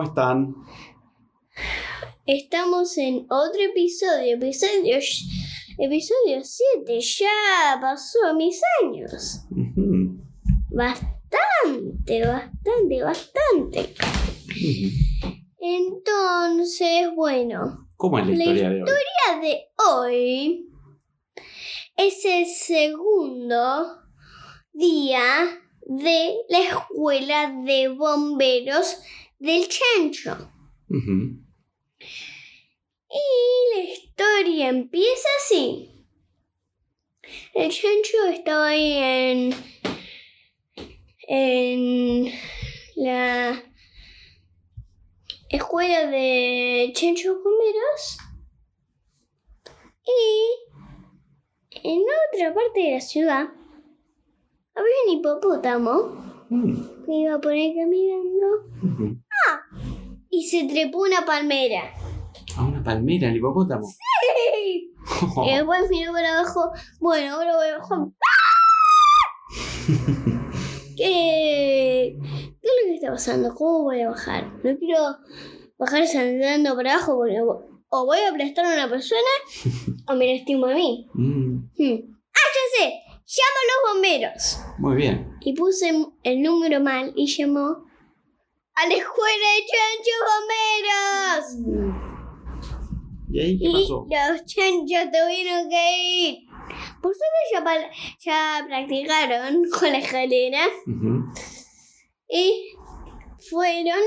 [0.00, 0.54] ¿Cómo están?
[2.24, 4.96] Estamos en otro episodio, episodio,
[5.76, 7.00] episodio 7.
[7.00, 9.44] Ya pasó mis años.
[10.70, 13.94] Bastante, bastante, bastante.
[15.58, 18.88] Entonces, bueno, ¿Cómo es la La historia de hoy?
[18.88, 20.70] el día de hoy
[21.96, 23.98] es el segundo
[24.72, 28.96] día de la escuela de bomberos
[29.40, 30.52] del Chancho.
[33.10, 36.06] Y la historia empieza así.
[37.54, 39.54] El chancho estaba ahí en.
[41.28, 42.32] en.
[42.96, 43.62] la.
[45.48, 48.18] escuela de chanchos bomberos.
[50.04, 51.88] Y.
[51.88, 53.48] en otra parte de la ciudad.
[54.74, 57.04] había un hipopótamo Mm.
[57.06, 58.46] que iba por ahí caminando.
[58.82, 59.16] Ujú.
[60.30, 61.92] y se trepó una palmera.
[62.56, 63.86] A una palmera, el hipopótamo.
[65.46, 66.70] Y después miró para abajo.
[67.00, 67.98] Bueno, ahora voy a bajar.
[70.96, 73.54] ¿Qué, ¿Qué es lo que está pasando?
[73.54, 74.52] ¿Cómo voy a bajar?
[74.62, 75.16] No quiero
[75.78, 77.38] bajar saltando para abajo porque
[77.92, 79.20] o voy a aplastar a una persona
[80.08, 81.08] o me lastimo a mí.
[81.14, 81.98] Mm, Hmm.
[82.32, 82.92] ¡Ah, ya sé!
[83.36, 84.58] ¡Llamo a los bomberos!
[84.78, 85.36] Muy bien.
[85.40, 85.92] Y puse
[86.24, 87.84] el número mal y llamó
[88.74, 90.20] a la escuela de chanchos
[91.62, 91.96] bomberos.
[93.32, 94.06] ¿Y ahí qué Y pasó?
[94.10, 96.38] los chanchos tuvieron que ir.
[97.00, 100.66] Por suerte ya, practicaron con la escalera
[102.28, 102.72] y
[103.48, 104.00] fueron.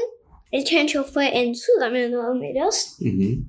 [0.51, 2.97] El chancho fue en su camión de bomberos.
[2.99, 3.43] Ujú.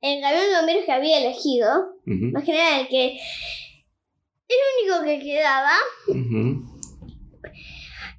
[0.00, 1.94] El camión de bomberos que había elegido.
[2.06, 2.26] Ujú.
[2.32, 3.18] Más que nada el que.
[4.48, 5.72] El único que quedaba.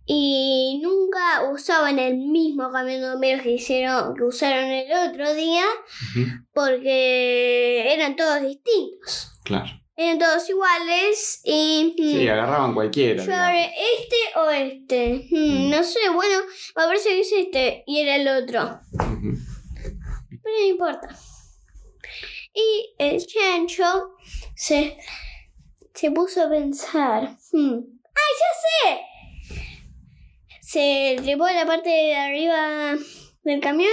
[0.06, 5.64] Y nunca usaban el mismo camión de bomberos que hicieron, que usaron el otro día.
[6.54, 9.40] Porque eran todos distintos.
[9.44, 9.70] Claro.
[9.96, 11.94] Eran todos iguales y...
[11.98, 13.24] Sí, mm, agarraban cualquiera.
[13.24, 15.28] yo agarré este o este.
[15.30, 15.70] Mm.
[15.70, 16.40] No sé, bueno,
[16.76, 18.80] me parece que es este y era el otro.
[18.98, 21.10] Pero no importa.
[22.54, 24.16] Y el chancho
[24.56, 24.98] se,
[26.00, 27.36] se puso a pensar.
[27.52, 29.02] hmm, ¡Ay, ya sé!
[30.62, 32.96] Se trepó en la parte de arriba
[33.44, 33.92] del camión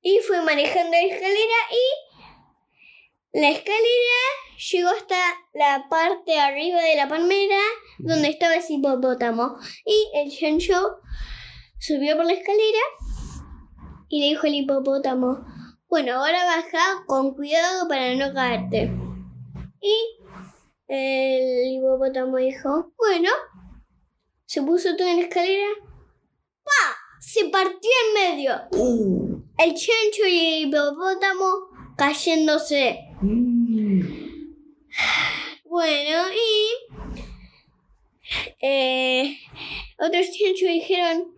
[0.00, 4.20] y fue manejando la escalera y la escalera
[4.70, 5.16] llegó hasta
[5.52, 7.58] la parte de arriba de la palmera
[7.98, 9.58] donde estaba ese hipopótamo.
[9.84, 11.00] Y el chancho
[11.78, 12.80] subió por la escalera
[14.08, 15.44] y le dijo al hipopótamo,
[15.90, 18.90] bueno, ahora baja con cuidado para no caerte.
[19.82, 20.17] Y
[20.88, 23.30] el hipopótamo dijo, bueno,
[24.46, 25.68] se puso todo en la escalera.
[26.64, 26.96] ¡Pa!
[27.20, 28.54] Se partió en medio.
[28.72, 29.42] Uh.
[29.58, 32.98] El chancho y el hipopótamo cayéndose.
[33.20, 34.00] Mm.
[35.64, 36.70] Bueno, y
[38.60, 39.38] eh,
[39.98, 41.34] otros chanchos dijeron,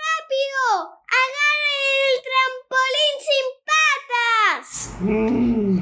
[0.00, 0.62] ¡Rápido!
[1.22, 4.68] ¡Agarren el trampolín sin patas!
[5.00, 5.76] Mm.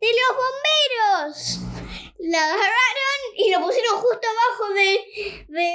[0.00, 1.75] ¡De los bomberos!
[2.18, 5.72] La agarraron y pusieron justo abajo de, de,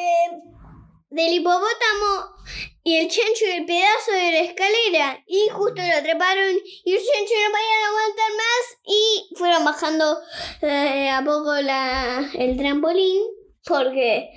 [1.09, 2.35] del hipopótamo
[2.83, 5.23] y el chancho y el pedazo de la escalera.
[5.27, 10.17] Y justo lo treparon y el chancho no podían aguantar más y fueron bajando
[10.61, 13.23] eh, a poco la, el trampolín
[13.65, 14.31] porque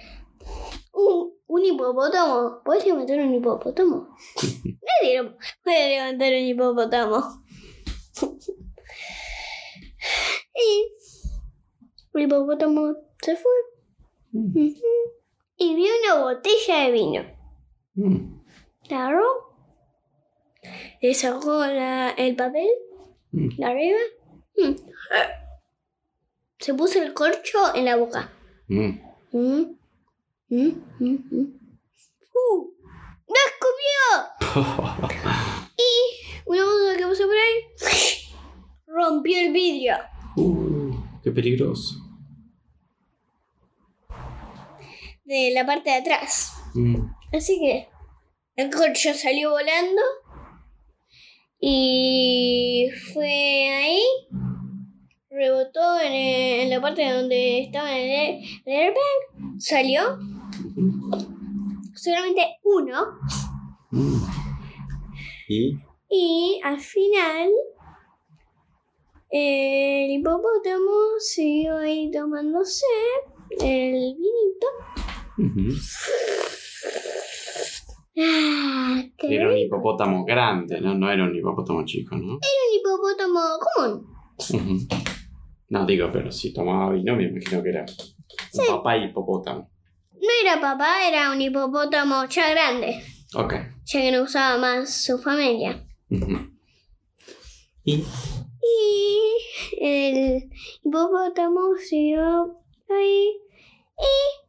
[0.93, 2.61] un, un hipopótamo.
[2.65, 4.09] ¿Puedes levantar un hipopótamo?
[4.65, 7.45] Nadie lo puede levantar un hipopótamo.
[10.55, 11.04] y
[12.15, 13.53] el hipopótamo se fue.
[14.33, 14.75] Ujú.
[15.57, 17.25] Y vio una botella de vino.
[17.95, 18.41] Mm.
[18.91, 19.25] La agarró.
[21.01, 22.69] Le sacó la- el papel
[23.33, 23.49] Mm.
[23.57, 23.99] de arriba.
[24.57, 24.75] Mm.
[26.59, 28.31] Se puso el corcho en la boca.
[28.69, 28.99] Mm.
[29.33, 29.77] Mm.
[30.51, 30.69] Mm,
[31.01, 31.61] mm, mm.
[32.35, 32.71] ¡Uh!
[33.29, 35.11] ¡Lo escupió!
[35.77, 38.25] Y una cosa que pasó por ahí
[38.87, 39.95] rompió el vidrio.
[40.37, 41.97] Uh, qué peligroso.
[45.55, 46.53] La parte de atrás.
[46.75, 46.97] Mm.
[47.33, 47.89] Así que
[48.57, 50.03] el corcho salió volando
[51.61, 54.03] y fue ahí,
[55.31, 60.19] rebotó en, el- en la parte donde estaba el, el airbag, salió.
[61.95, 63.19] Solamente uno
[63.91, 64.17] Mm.
[65.49, 65.79] Y
[66.11, 67.49] y al final
[69.31, 72.85] el hipopótamo siguió ahí tomándose
[73.61, 74.67] el vinito.
[75.39, 75.75] Ujú.
[78.17, 80.95] Ah, qué era un hipopótamo grande, ¿no?
[80.95, 82.35] No era un hipopótamo chico, ¿no?
[82.35, 82.41] un
[82.79, 84.89] hipopótamo común.
[85.69, 89.69] No digo, pero si tomaba vino, me imagino que era un papá hipopótamo.
[90.13, 93.03] No era papá, era un hipopótamo ya grande,
[93.35, 93.55] Ok.
[93.85, 95.85] ya que no usaba más su familia.
[97.85, 98.05] Y
[98.63, 99.21] Y
[99.81, 100.51] el
[100.85, 102.57] hipopótamo siguió
[102.89, 103.29] ahí
[103.99, 104.44] y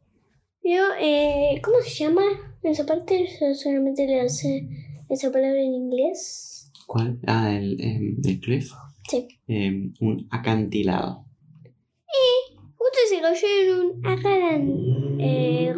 [0.66, 2.22] vio, eh, ¿cómo se llama
[2.62, 3.28] esa parte?
[3.40, 4.68] Yo solamente le hace
[5.08, 6.72] esa palabra en inglés.
[6.86, 7.18] ¿cuál?
[7.26, 8.72] Ah, el, em, el cliff.
[9.08, 9.28] Sí.
[9.46, 11.24] Em, un acantilado.
[12.76, 15.20] Justo se cayó en un acaran...
[15.20, 15.74] Eh.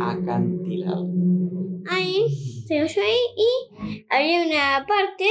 [0.00, 1.08] Acantilado.
[1.90, 2.28] Ahí,
[2.66, 5.24] se cayó ahí y había una parte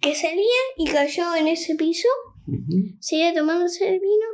[0.00, 2.08] que salía y cayó en ese piso.
[2.46, 2.96] Ujú.
[3.00, 4.26] Seguía tomándose el vino.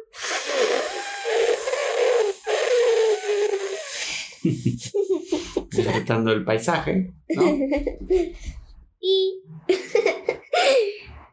[5.72, 7.42] Disfrutando el paisaje, ¿no?
[9.00, 9.42] y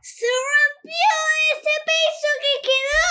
[0.01, 1.09] se rompió
[1.53, 3.01] ese piso que quedó.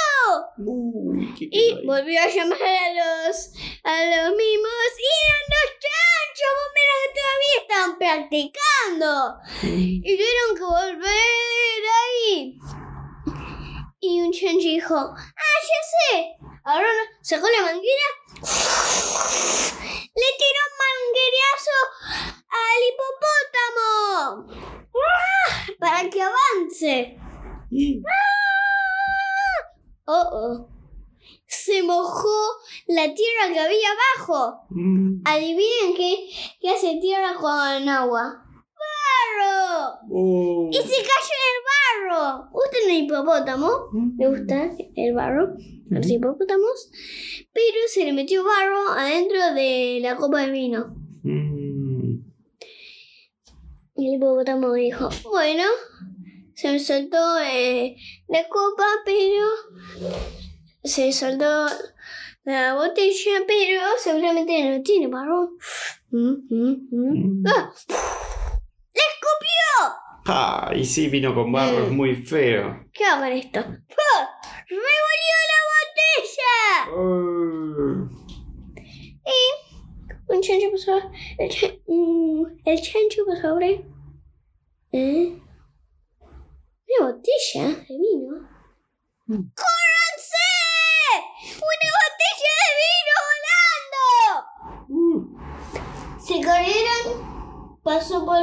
[0.59, 3.53] Uy, ¿qué Y quedó volvió a llamar a los
[3.85, 9.11] a los mimos y eran los chanchos, vos mirá que todavía estaban practicando.
[9.63, 12.59] Y tuvieron que volver ahí.
[14.01, 16.37] Y un chancho dijo, ah, ya sé.
[16.65, 16.87] Ahora
[17.21, 18.09] sacó la manguera.
[20.15, 21.79] Le tiró un manguerazo
[22.49, 22.81] al
[23.27, 24.59] hipopótamo.
[25.81, 27.19] Para que avance.
[30.07, 30.69] Oh, oh.
[31.47, 32.57] Se mojó
[32.87, 34.67] la tierra que había abajo.
[35.25, 36.29] Adivinen qué,
[36.61, 38.45] qué hace tierra con agua.
[39.09, 39.99] ¡Barro!
[40.11, 40.69] Oh.
[40.71, 42.49] Y se cayó en el barro.
[42.51, 43.71] ¿Gusta el hipopótamo?
[44.19, 45.55] ¿Le gusta el barro?
[45.91, 46.91] Los hipopótamos.
[47.53, 50.95] Pero se le metió barro adentro de la copa de vino.
[51.23, 52.21] Mm.
[53.97, 55.65] Y el hipopótamo dijo, bueno,
[56.55, 57.97] se me soltó eh,
[58.29, 60.13] la copa, pero
[60.85, 61.67] se soltó
[62.45, 65.51] la botella, pero seguramente no tiene barro.
[66.11, 67.41] Mm, mm, mm.
[67.41, 67.45] Mm.
[67.47, 67.73] ¡Ah!
[70.31, 72.85] Ah, y sí, vino con barro, es muy feo.
[72.93, 73.61] ¿Qué hago con esto?
[73.61, 74.29] ¡Ah!
[74.69, 76.91] ¡Revolvió la botella!
[76.95, 78.09] Oh.
[80.31, 81.01] Un chancho pasó.
[81.39, 83.83] El, cha- mm, el chancho pasó ahí.
[84.93, 85.39] ¿Eh?
[86.21, 88.37] Una botella de vino.
[89.27, 89.51] Mm.
[89.55, 90.49] ¡Córranse!
[91.57, 94.07] ¡Una botella de vino volando!
[94.91, 96.21] Uh.
[96.21, 97.38] Se corrieron.
[97.89, 98.37] Pasó por,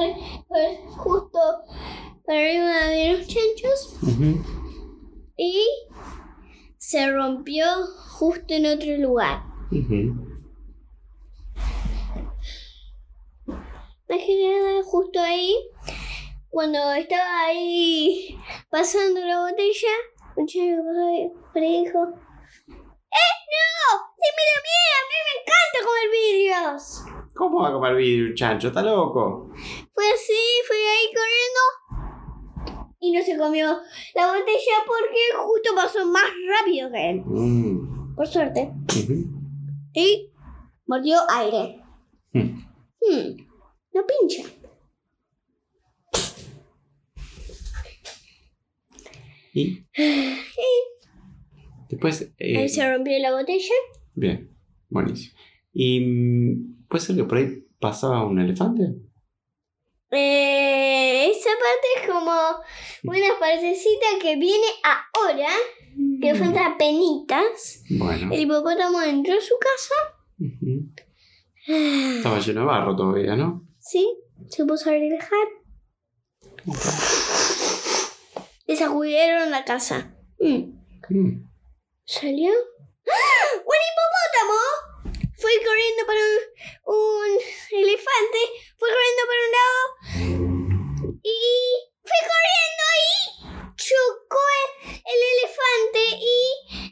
[0.48, 0.58] por
[0.98, 1.40] justo
[2.26, 4.00] por arriba de los chanchos.
[5.38, 5.68] Y
[6.80, 7.64] se rompió
[8.18, 9.44] justo en otro lugar.
[9.72, 10.16] Ujú.
[13.46, 15.56] Más que nada, justo ahí,
[16.50, 18.40] cuando estaba ahí
[18.72, 19.94] pasando la botella,
[20.38, 22.00] un chico pasó por ahí dijo:
[22.68, 24.15] ¡Eh, no!
[24.26, 24.78] ¡Dímelo a mí!
[24.98, 26.82] ¡A mí me encanta comer vidrios!
[27.36, 28.70] ¿Cómo va a comer vidrio chancho?
[28.70, 29.52] ¿Está loco?
[29.94, 31.62] Fue así, fue ahí corriendo
[33.00, 33.68] y no se comió
[34.16, 37.22] la botella porque justo pasó más rápido que él.
[37.26, 38.16] Mm.
[38.16, 38.72] Por suerte.
[39.94, 40.32] Y
[40.88, 41.84] mordió aire.
[42.34, 42.40] Mm.
[43.02, 43.38] Hmm,
[43.94, 44.44] no pincha.
[49.54, 49.86] Y
[51.90, 52.30] después...
[52.40, 53.74] eh, se rompió la botella.
[54.16, 54.50] Bien,
[54.90, 55.38] buenísimo.
[55.74, 58.84] ¿Y mm, puede ser que por ahí pasaba un elefante?
[60.12, 62.32] Eh, esa parte es como
[63.04, 65.50] una partecita que viene ahora,
[66.22, 67.84] que falta penitas.
[67.90, 68.34] Bueno.
[68.34, 69.96] El hipopótamo entró a su casa.
[70.40, 70.90] Ujú.
[72.18, 73.68] Estaba lleno de barro todavía, ¿no?
[73.80, 74.18] Sí,
[74.48, 75.48] se puso a relajar.
[78.68, 80.16] Le sacudieron la casa.
[80.40, 80.74] Mm.
[81.10, 81.50] Mm.
[82.06, 82.52] ¿Salió?
[83.08, 83.35] ¡Ah!
[83.76, 84.60] ¡Un hipopótamo!
[85.38, 87.32] Fue corriendo para un, un
[87.72, 88.40] elefante.
[88.80, 89.82] Fue corriendo para un lado.
[91.22, 91.42] Y
[92.08, 93.16] fue corriendo y
[93.76, 94.68] chocó el,
[95.12, 96.02] el elefante.
[96.24, 96.38] Y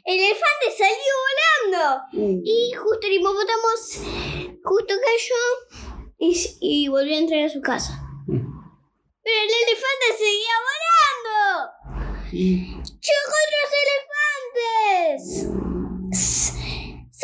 [0.04, 1.82] el elefante salió volando.
[2.12, 2.42] Uh.
[2.44, 3.68] Y justo el hipopótamo
[4.62, 5.42] justo cayó
[6.18, 7.92] y, y volvió a entrar a su casa.
[8.26, 8.44] Mm.
[9.22, 11.72] Pero el elefante seguía volando.
[12.32, 13.70] Y ¡Chocó otros
[15.12, 15.63] elefantes!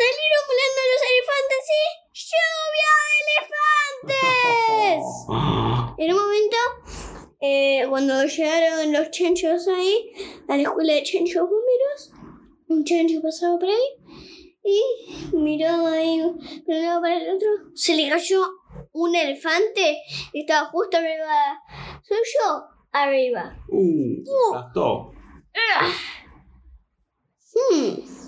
[0.01, 1.83] Salieron volando los elefantes y
[2.31, 5.03] ¡Lluvia de elefantes!
[5.29, 6.57] Ah, En un momento,
[7.39, 10.11] eh, cuando llegaron los chanchos ahí,
[10.47, 12.11] a la escuela de chanchos bomberos,
[12.67, 13.87] un chancho pasaba por ahí
[14.63, 17.49] y miró ahí de un lado para el otro.
[17.75, 18.41] Se le cayó
[18.93, 19.99] un elefante
[20.33, 21.61] y estaba justo arriba
[22.01, 23.55] suyo, arriba.
[23.69, 25.11] uh, se aplastó.
[27.53, 28.20] Hmm.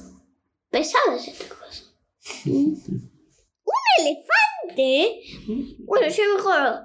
[0.74, 1.94] Pesadas estas cosas.
[2.46, 2.84] ¿Un
[4.00, 5.22] elefante?
[5.86, 6.80] Bueno, ya me acuerdo.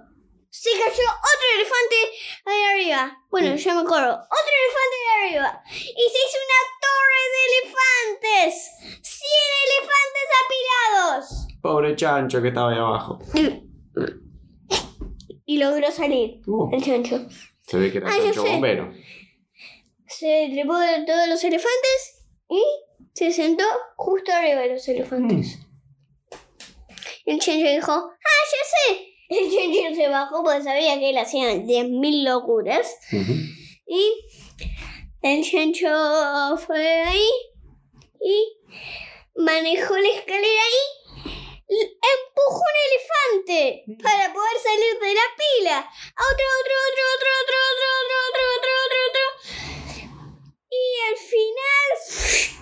[0.50, 1.97] Se cayó otro elefante
[2.45, 3.16] ahí arriba.
[3.30, 4.12] Bueno, ya me acuerdo.
[4.12, 5.62] Otro elefante ahí arriba.
[5.73, 8.71] Y se hizo una torre de elefantes.
[9.02, 11.49] ¡Cien elefantes apilados!
[11.62, 13.18] Pobre chancho que estaba ahí abajo.
[15.47, 17.26] Y logró salir Uh, el chancho.
[17.66, 18.50] se ve que era Ah, ya chancho sé.
[18.52, 18.92] bombero.
[20.07, 22.62] Se trepó de todos los elefantes y
[23.18, 23.64] se sentó
[23.96, 25.58] justo arriba de los elefantes.
[27.26, 29.08] El chancho dijo, ah, ya sé.
[29.28, 32.94] El chancho se bajó porque sabía que él hacía 10.000 locuras.
[33.12, 33.32] Ujú.
[33.88, 34.12] Y
[35.22, 35.88] el chancho
[36.64, 37.28] fue ahí
[38.20, 38.56] y
[39.34, 40.62] manejó la escalera
[41.66, 45.90] y empujó un elefante para poder salir de la pila.
[46.12, 49.26] Otro, otro, otro, otro, otro, otro, otro, otro, otro, otro.
[50.70, 52.57] Y al final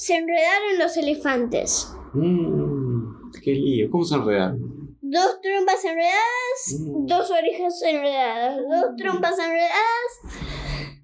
[0.00, 1.92] se enredaron los elefantes.
[2.14, 3.90] Mm, qué lío.
[3.90, 4.96] ¿Cómo se enredaron?
[5.02, 7.06] Dos trompas enredadas, Mm.
[7.06, 10.10] dos orejas enredadas, dos trompas enredadas,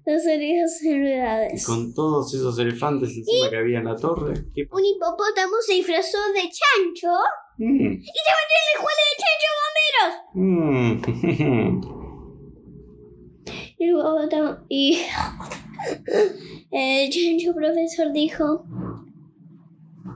[0.05, 1.65] dos orejas Y enredadas.
[1.65, 4.33] con todos esos elefantes encima que había en la torre.
[4.55, 7.11] ¿Qué pa- Un hipopótamo se disfrazó de chancho
[7.59, 9.49] Mm, y se metió en la escuela de chancho
[10.33, 11.91] bomberos.
[11.93, 11.97] mm.
[13.79, 14.99] Y el hipopótamo y
[16.71, 18.65] el chancho profesor dijo,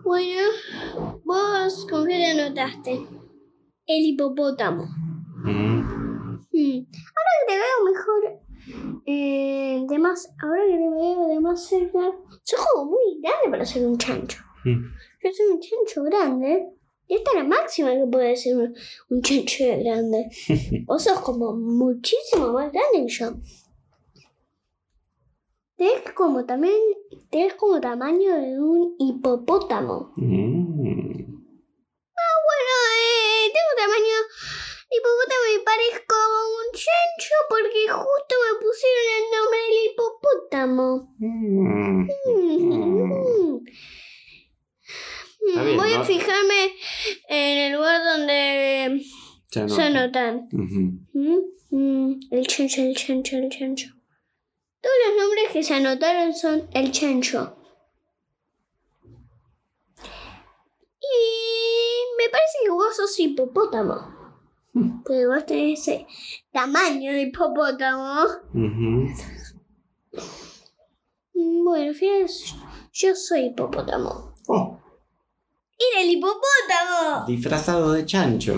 [0.03, 3.06] bueno, vos con qué te anotaste?
[3.86, 4.86] El hipopótamo.
[5.44, 5.80] Mm.
[6.53, 11.65] Hmm, Ahora que te veo mejor, eh, de más, ahora que te veo de más
[11.68, 12.00] cerca,
[12.44, 14.39] sos como muy grande para ser un chancho.
[14.65, 14.84] Mm.
[15.24, 16.68] Yo soy un chancho grande.
[17.08, 18.74] Y esta es la máxima que puede ser un,
[19.10, 20.30] un chancho de grande.
[20.86, 23.34] Vos sos como muchísimo más grande que yo.
[25.81, 26.75] Tenés como también,
[27.31, 30.13] tenés como tamaño de un hipopótamo.
[30.15, 31.15] Mm.
[32.47, 34.15] Bueno, eh, tengo tamaño
[34.91, 36.15] de hipopótamo y parezco
[36.59, 40.88] un chancho porque justo me pusieron el nombre del hipopótamo.
[41.17, 42.05] Mm.
[42.27, 43.65] Mm.
[45.65, 46.03] Bien, Voy a ¿no?
[46.05, 46.61] fijarme
[47.27, 49.01] en el lugar donde
[49.50, 50.27] Se se anota.
[50.27, 50.47] anotan.
[50.53, 50.81] Ujú.
[51.13, 51.39] Mm,
[51.71, 53.88] mm, El chancho, el chancho, el chancho.
[54.81, 57.55] Todos los nombres que se anotaron son el chancho.
[61.00, 64.41] Y me parece que vos sos hipopótamo.
[65.03, 66.07] Porque vos tenés ese
[66.51, 68.23] tamaño de hipopótamo.
[68.53, 69.09] Ujú.
[71.33, 72.33] Mm, Bueno, fíjate,
[72.93, 74.35] yo soy hipopótamo.
[74.47, 74.77] Oh,
[75.93, 77.25] ¡Era el hipopótamo!
[77.27, 78.55] disfrazado de chancho.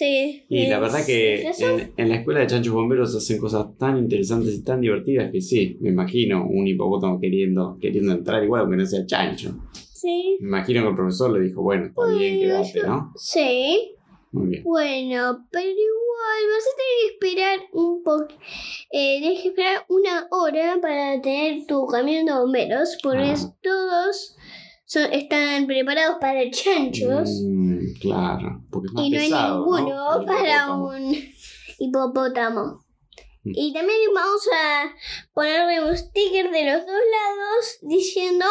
[0.00, 0.44] Sí.
[0.48, 4.54] Y la verdad que en, en la escuela de chanchos bomberos hacen cosas tan interesantes
[4.54, 8.86] y tan divertidas que sí, me imagino un hipopótamo queriendo, queriendo entrar igual aunque no
[8.86, 9.58] sea chancho.
[9.92, 10.38] Sí.
[10.40, 13.12] Me imagino que el profesor le dijo, bueno, está bien, Bueno, quédate, ¿no?
[13.16, 13.92] Sí.
[14.32, 14.62] Muy bien.
[14.64, 18.28] Bueno, pero igual vas a tener que esperar un poco.
[18.92, 23.54] Eh, tienes que esperar una hora para tener tu camión de bomberos, porque Ah.
[23.62, 24.36] todos
[24.86, 30.20] son, están preparados para chanchos Mm, claro, porque es más y no hay pesado, ninguno
[30.20, 31.16] El para un
[31.78, 32.84] hipopótamo.
[33.44, 33.52] Mm.
[33.54, 34.92] Y también vamos a
[35.32, 38.44] ponerle un sticker de los dos lados diciendo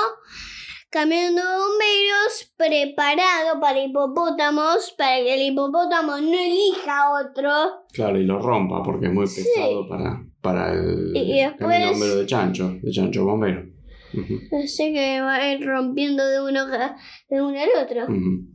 [0.89, 7.51] camión de bomberos preparado para hipopótamos para que el hipopótamo no elija otro.
[7.93, 12.15] Claro, y lo rompa porque es muy pesado para, para el Y- y después- bombero
[12.15, 13.65] de chancho, de chancho bombero.
[14.12, 18.05] Ujú, Así que va a ir rompiendo de uno, de uno al otro.
[18.05, 18.48] ujú.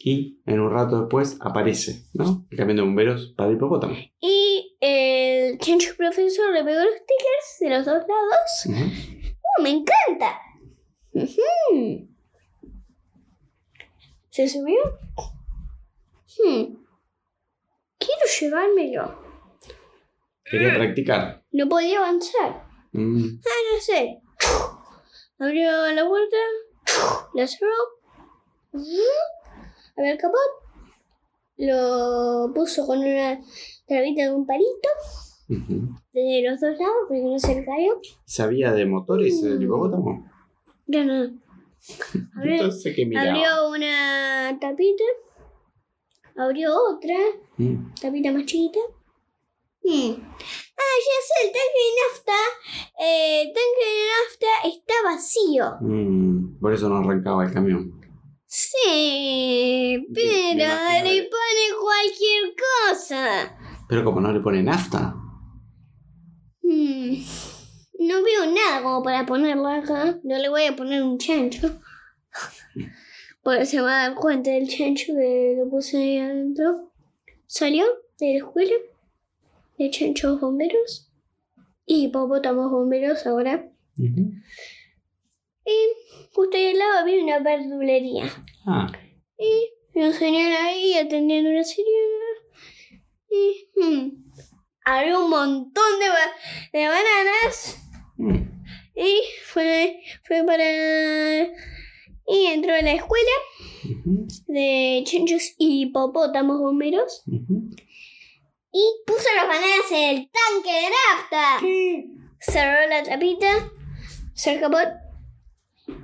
[0.00, 2.46] Y en un rato después aparece, ¿no?
[2.50, 3.96] El camión de bomberos para hipopótamo.
[4.20, 9.32] Y el chancho profesor le pegó los stickers de los dos lados.
[9.58, 10.38] ¡Oh, me encanta!
[14.30, 14.78] ¿Se subió?
[16.44, 16.76] Hmm.
[17.98, 19.22] Quiero llevármelo.
[20.44, 21.44] Quería practicar.
[21.50, 22.64] No podía avanzar.
[22.92, 24.20] Mm, Ah, no sé.
[25.40, 26.36] Abrió la puerta.
[27.34, 27.72] La cerró.
[29.98, 30.38] El capot.
[31.56, 33.40] Lo puso con una
[33.86, 34.88] trabita de un palito.
[35.50, 35.88] ujú.
[36.12, 38.00] De los dos lados, porque no se le cayó.
[38.24, 39.62] ¿Sabía de motores el Mm.
[39.62, 40.30] hipopótamo?
[40.86, 41.14] Ya no.
[42.36, 43.30] Abrió, Entonces, ¿qué miraba?
[43.30, 45.04] abrió una tapita.
[46.36, 47.16] Abrió otra.
[47.56, 48.78] Mm, Tapita más chiquita.
[49.82, 50.12] Hmm.
[50.12, 52.32] Ah, ya sé, el tanque de nafta.
[53.00, 55.76] eh, el tanque de nafta está vacío.
[55.80, 57.97] mm, por eso no arrancaba el camión.
[58.50, 62.54] Sí, pero le pone cualquier
[62.88, 63.54] cosa.
[63.86, 65.14] Pero como no le pone nafta.
[66.62, 67.14] Hmm.
[68.00, 70.18] No veo nada como para ponerlo acá.
[70.24, 71.78] No le voy a poner un chancho.
[73.42, 76.90] Porque se va a dar cuenta del chancho que lo puse ahí adentro.
[77.46, 77.84] Salió
[78.18, 78.74] de la escuela
[79.78, 81.12] de chanchos bomberos
[81.84, 83.68] y hipopótamos bomberos ahora.
[83.98, 84.32] Ujú.
[85.70, 88.24] Y justo ahí al lado había una verdulería.
[88.66, 88.86] Ah,
[89.38, 92.24] Y un señor ahí atendiendo una sirena.
[93.30, 94.10] Y hmm,
[94.84, 96.34] había un montón de, ba-
[96.72, 97.76] de bananas.
[98.16, 98.36] mm,
[98.96, 100.64] Y fue, fue para...
[102.30, 103.30] Y entró a la escuela
[104.46, 107.22] de chanchos y hipopótamos bomberos.
[108.72, 111.58] Y puso las bananas en el tanque de nafta.
[112.40, 113.70] Cerró la tapita.
[114.34, 114.88] Se el capot.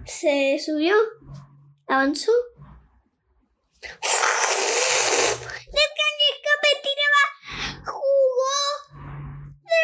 [0.05, 0.94] Se subió.
[1.88, 2.33] Avanzó.
[3.81, 3.88] De
[6.33, 7.23] escape tiraba
[7.85, 8.55] jugo
[9.62, 9.81] de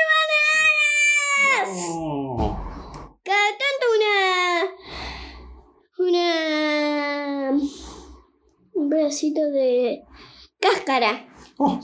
[1.61, 1.71] bananas.
[3.23, 4.17] Cada tanto una.
[5.99, 7.51] Una.
[8.75, 10.03] Un pedacito de
[10.61, 11.13] cáscara.
[11.59, 11.79] oh,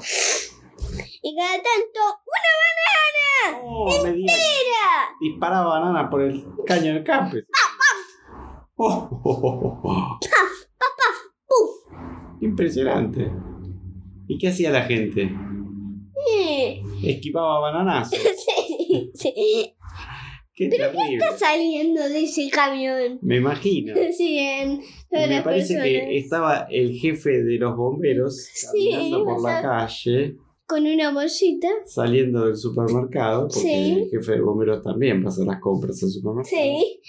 [1.22, 3.62] Y cada tanto una banana.
[3.62, 4.36] oh, me ¡Mira!
[5.20, 7.44] disparaba banana por el caño de escape.
[8.76, 10.18] Oh, oh, oh, oh.
[11.48, 12.40] ¡Puf!
[12.42, 13.30] Impresionante.
[14.28, 15.30] ¿Y qué hacía la gente?
[16.34, 18.10] Eh, Esquivaba bananas.
[18.10, 19.72] sí, sí.
[20.54, 21.14] Qué terrible.
[21.16, 23.18] Está saliendo de ese camión.
[23.22, 23.94] Me imagino.
[24.16, 25.84] Sí, en todas Me las parece personas.
[26.08, 30.36] que estaba el jefe de los bomberos Sí, caminando por la calle,
[30.66, 31.68] Con una bolsita.
[31.84, 33.92] saliendo del supermercado, porque Sí.
[34.02, 36.56] el jefe de bomberos también va a hacer las compras al supermercado.
[36.56, 37.00] Sí.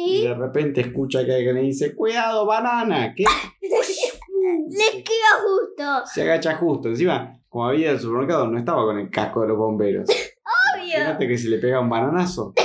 [0.00, 3.24] Y Y de repente escucha que alguien le dice, cuidado, banana, ¿qué?
[3.60, 6.06] le esquiva justo.
[6.12, 6.88] Se agacha justo.
[6.88, 10.08] Encima, como había el supermercado, no estaba con el casco de los bomberos.
[10.08, 10.94] Obvio.
[10.94, 12.54] Fíjate que si le pega un bananazo.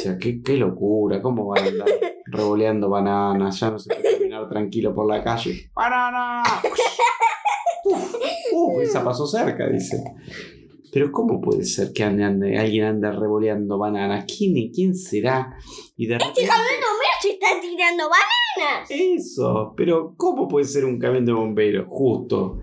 [0.00, 1.88] O sea, qué, qué locura, ¿cómo van a andar
[2.24, 3.60] revoleando bananas?
[3.60, 5.70] Ya no se puede caminar tranquilo por la calle.
[5.74, 6.42] ¡Banana!
[7.84, 8.14] Uf,
[8.52, 10.02] uf, esa pasó cerca, dice.
[10.92, 14.24] Pero ¿cómo puede ser que ande, ande- alguien ande revoleando bananas?
[14.26, 15.54] ¿Quién, ¿Quién será?
[15.96, 16.40] Y de repente...
[16.42, 18.90] Este camión de bomberos se está tirando bananas.
[18.90, 21.86] Eso, pero ¿cómo puede ser un camión de bomberos?
[21.88, 22.58] Justo.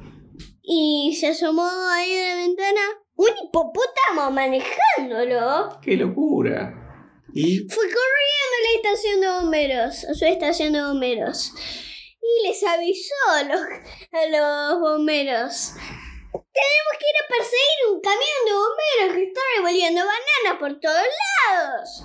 [0.61, 2.81] Y se asomó ahí a la ventana
[3.15, 5.79] un hipopótamo manejándolo.
[5.81, 6.73] ¡Qué locura!
[7.33, 11.53] Y Fue corriendo a la estación de bomberos, a su estación de bomberos.
[12.21, 13.61] Y les avisó a los,
[14.11, 15.73] a los bomberos.
[16.57, 21.07] Tenemos que ir a perseguir un camión de bomberos que está revolviendo bananas por todos
[21.51, 22.03] lados.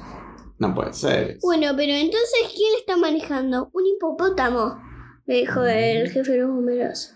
[0.59, 1.39] no puede ser.
[1.41, 3.71] Bueno, pero entonces, ¿quién está manejando?
[3.73, 4.79] Un hipopótamo,
[5.27, 7.13] le dijo el jefe de los bomberos.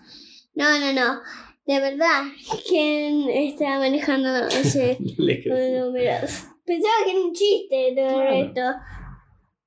[0.55, 1.21] No, no, no.
[1.65, 2.23] De verdad,
[2.67, 6.31] ¿quién está manejando ese bomberos?
[6.65, 8.31] Pensaba que era un chiste todo Claro.
[8.33, 8.61] esto.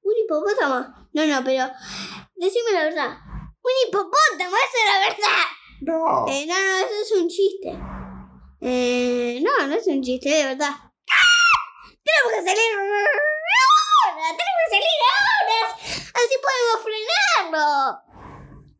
[0.03, 1.09] ¿Un hipopótamo?
[1.13, 1.71] No, no, pero
[2.35, 3.17] decime la verdad.
[3.63, 4.57] ¡Un hipopótamo!
[4.57, 5.45] ¡Esa es la verdad!
[5.81, 6.27] No.
[6.29, 7.79] Eh, no, no, eso es un chiste.
[8.61, 10.71] Eh, no, no es un chiste, de verdad.
[10.71, 10.91] ¡Ah!
[12.05, 14.37] Tenemos que salir ahora!
[14.37, 15.61] ¡Tenemos que salir ahora!
[16.15, 18.11] ¡Así podemos frenarlo!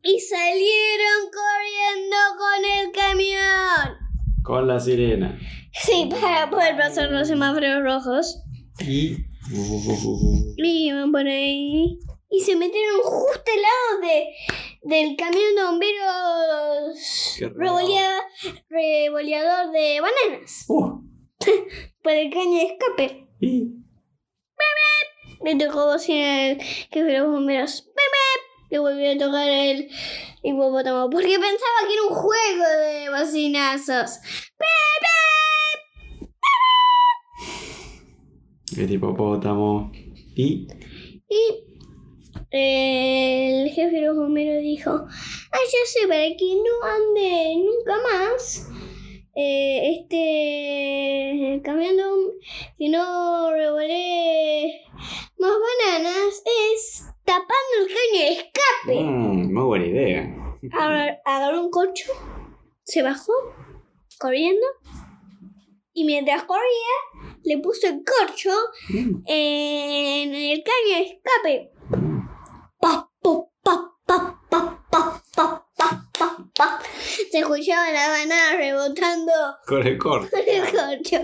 [0.03, 3.97] Y salieron corriendo con el camión.
[4.43, 5.39] Con la sirena.
[5.73, 8.43] Sí, para poder pasar los semáforos rojos.
[8.79, 9.17] Y.
[10.57, 11.99] Y iban por ahí.
[12.29, 14.25] Y se metieron justo al lado de,
[14.83, 16.97] del camión de bomberos
[18.69, 20.65] revoleador de bananas.
[20.67, 21.01] Uh,
[22.03, 23.27] Por el caño de escape.
[23.39, 23.77] y.
[25.43, 27.89] Le tocó bocina el jefe de los bomberos.
[28.69, 29.89] Le volvió a tocar el
[30.43, 31.09] hipopótamo.
[31.09, 34.19] Porque pensaba que era un juego de bocinazos.
[34.57, 35.03] ¡Pip,
[38.77, 39.91] El hipopótamo.
[39.93, 40.67] Y.
[41.27, 41.65] Y
[42.51, 43.60] el
[44.15, 48.67] bomberos dijo: Ah, ya sé, para que no ande nunca más.
[49.33, 52.33] eh, este bom-
[52.77, 54.81] que no revolee
[55.37, 58.99] más bananas es tapando el caño de escape.
[59.03, 60.35] Mm, muy buena idea.
[60.73, 62.11] Agar- agarró un corcho,
[62.83, 63.31] se bajó
[64.19, 64.65] corriendo
[65.93, 68.51] y mientras corría le puso el corcho
[68.89, 69.23] Mm.
[69.27, 71.71] en el caño de escape.
[77.31, 79.31] Se escuchaba la banana rebotando
[79.65, 80.29] Con el corte.
[80.29, 81.23] con el corcho.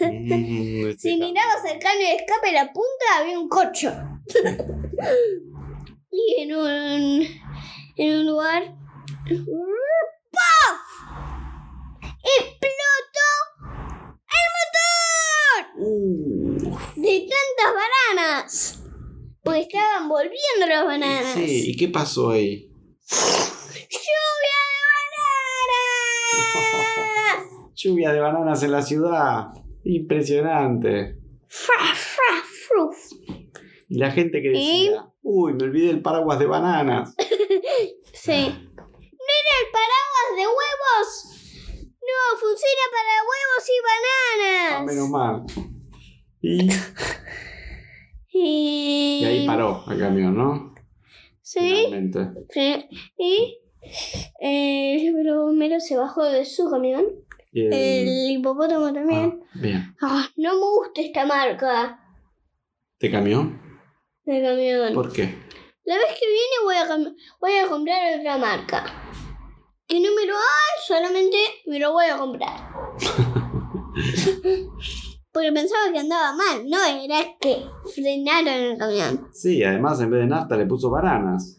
[0.00, 3.92] Mm, este Si mirabas el caño de escape, la punta había un corcho.
[6.10, 7.22] y en un,
[7.96, 8.74] en un lugar.
[10.32, 10.80] ¡Paf!
[12.40, 13.28] ¡Explotó
[14.34, 14.48] el
[15.78, 16.82] motor!
[16.96, 17.70] De tantas
[18.16, 18.82] bananas.
[19.44, 21.34] Porque estaban volviendo las bananas.
[21.34, 22.72] sí, ¿y qué pasó ahí?
[23.08, 24.78] ¡Lluvia de
[26.96, 27.72] bananas!
[27.76, 29.46] Lluvia de bananas en la ciudad.
[29.84, 31.18] Impresionante.
[31.46, 32.96] ¡Fra, fra, fruf!
[33.88, 37.14] Y la gente que decía, uy, me olvidé el paraguas de bananas.
[38.12, 38.32] Sí.
[38.32, 41.06] ¿No era el paraguas de huevos?
[42.00, 44.84] No, funciona para huevos y Ah, bananas.
[44.84, 45.34] menos mal.
[46.40, 46.68] Y,
[48.32, 49.18] Y...
[49.22, 50.65] y ahí paró el camión, ¿no?
[51.56, 51.74] Sí.
[51.74, 52.20] Finalmente.
[52.50, 52.86] sí.
[53.18, 53.58] Y
[54.40, 57.04] eh, el de los bomberos se bajó de su camión.
[57.52, 59.40] Y el- El hipopótamo también.
[59.42, 59.96] Ah, bien.
[60.02, 62.00] Ah, no me gusta esta marca
[62.98, 63.60] ¿Te camión?
[64.24, 64.94] de camión.
[64.94, 65.34] ¿Por qué?
[65.84, 68.84] La vez que viene voy a, cam- voy a comprar otra marca.
[69.86, 72.56] Que no me lo hay, solamente me lo voy a comprar.
[75.36, 77.62] Porque pensaba que andaba mal, no era que
[77.94, 79.28] frenaron el camión.
[79.34, 81.58] Sí, además en vez de nafta le puso bananas.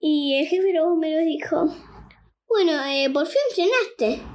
[0.00, 1.72] Y el jefe de los bomberos dijo,
[2.48, 4.26] bueno, eh, por fin frenaste.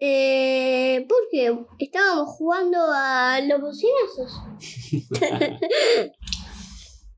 [0.00, 4.42] Eh, porque estábamos jugando a los bocinazos.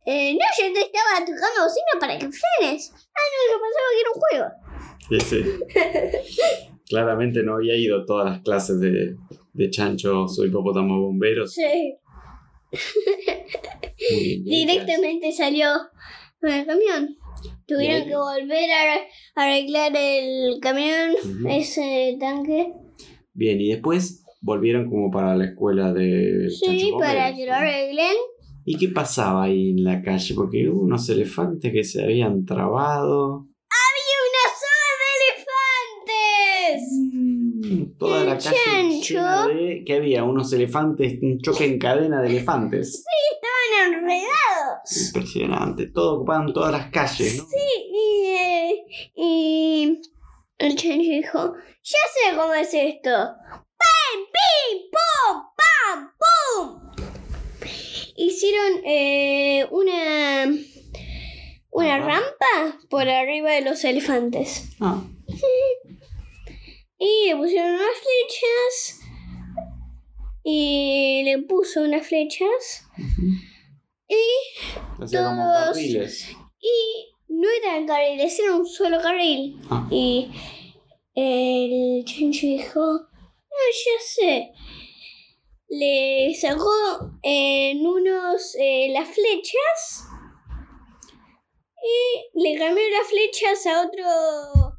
[0.07, 2.93] eh, no, yo te estaba tocando bocina para que frenes.
[3.13, 4.47] Ah, no, yo pensaba que era un juego.
[5.11, 5.41] Sí, sí.
[6.89, 9.17] Claramente no había ido a todas las clases de,
[9.55, 11.55] de chanchos o hipopótamos bomberos.
[11.55, 11.97] Sí.
[14.11, 15.69] Bien, Directamente salió
[16.41, 17.17] con el camión.
[17.67, 18.09] Tuvieron Bien.
[18.09, 18.99] que volver a
[19.43, 21.15] arreglar el camión,
[21.49, 22.73] ese tanque.
[23.33, 28.17] Bien, y después volvieron como para la escuela de Sí, para bomberos, que lo arreglen.
[28.67, 30.35] ¿Y qué pasaba ahí en la calle?
[30.35, 33.47] Porque hubo unos elefantes que se habían trabado.
[33.71, 35.11] ¡Había una zona de
[36.73, 37.64] elefantes!
[37.99, 39.15] Toda la calle chancho.
[39.15, 39.85] llena de...
[39.85, 40.25] que había?
[40.25, 43.05] Unos elefantes, un choque en cadena de elefantes.
[43.35, 45.07] Estaban enredados.
[45.07, 45.87] Impresionante.
[45.87, 47.45] Todo ocupaban todas las calles, ¿no?
[47.45, 47.57] Sí,
[47.93, 48.85] y, eh,
[49.17, 50.01] y
[50.59, 53.11] el chancho dijo, ya sé cómo es esto.
[53.11, 56.95] ¡Pam, pim, pum, pam, pum!
[58.17, 60.47] Hicieron eh, una,
[61.71, 64.71] una rampa por arriba de los elefantes.
[64.81, 65.03] Ah,
[67.05, 69.01] Y le pusieron unas flechas.
[70.43, 72.87] Y le puso unas flechas.
[74.09, 75.77] Y, hacía como Todos.
[75.77, 76.31] carriles.
[76.61, 79.59] y no eran carriles, era un solo carril.
[79.71, 80.31] Ah, Y
[81.15, 84.53] el chancho dijo, no, ya sé.
[85.69, 86.71] Le sacó
[87.23, 90.05] en unos eh, las flechas
[91.83, 94.74] y le cambió las flechas a otro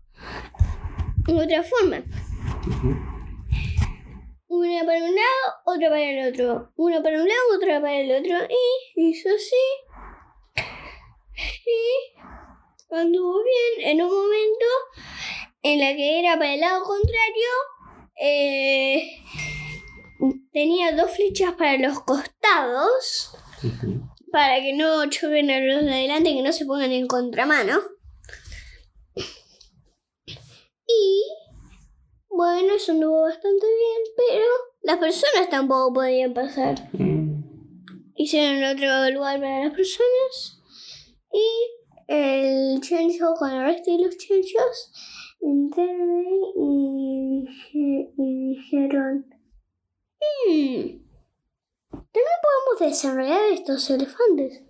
[1.27, 2.03] otra forma.
[4.47, 6.71] Una para un lado, otra para el otro.
[6.75, 8.47] Una para un lado, otra para el otro.
[8.95, 9.55] Y hizo así.
[11.65, 13.89] Y anduvo bien.
[13.89, 14.65] En un momento
[15.63, 17.49] en la que era para el lado contrario,
[18.21, 19.03] eh,
[20.53, 23.35] tenía dos flechas para los costados,
[24.31, 27.94] para que no choquen a los de adelante, que no se pongan en contramano.
[30.87, 31.23] Y
[32.29, 34.45] bueno, eso anduvo bastante bien, pero
[34.83, 36.89] las personas tampoco podían pasar.
[36.93, 37.43] Mm.
[38.15, 40.61] Hicieron otro lugar para las personas
[41.33, 41.47] y
[42.07, 44.91] el chancho con el resto de los chanchos
[45.41, 49.25] entraron ahí y, dije- y dijeron
[50.19, 51.01] "Hmm,
[51.91, 54.63] también podemos desenredar estos elefantes.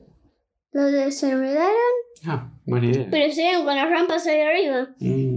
[0.71, 1.93] Los desenredaron,
[2.25, 3.07] Ah, buena idea.
[3.11, 4.95] pero siguen con las rampas ahí arriba.
[4.99, 5.34] Mm.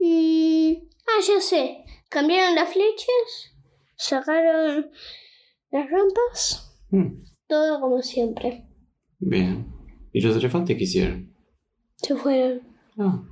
[0.00, 1.84] Y, ah, ya sé.
[2.08, 3.54] Cambiaron las flechas,
[3.96, 4.90] sacaron
[5.70, 7.22] las rampas, Mm.
[7.46, 8.66] todo como siempre.
[9.18, 9.72] Bien.
[10.12, 11.36] ¿Y los elefantes qué hicieron?
[11.96, 12.62] Se fueron.
[12.98, 13.22] Ah.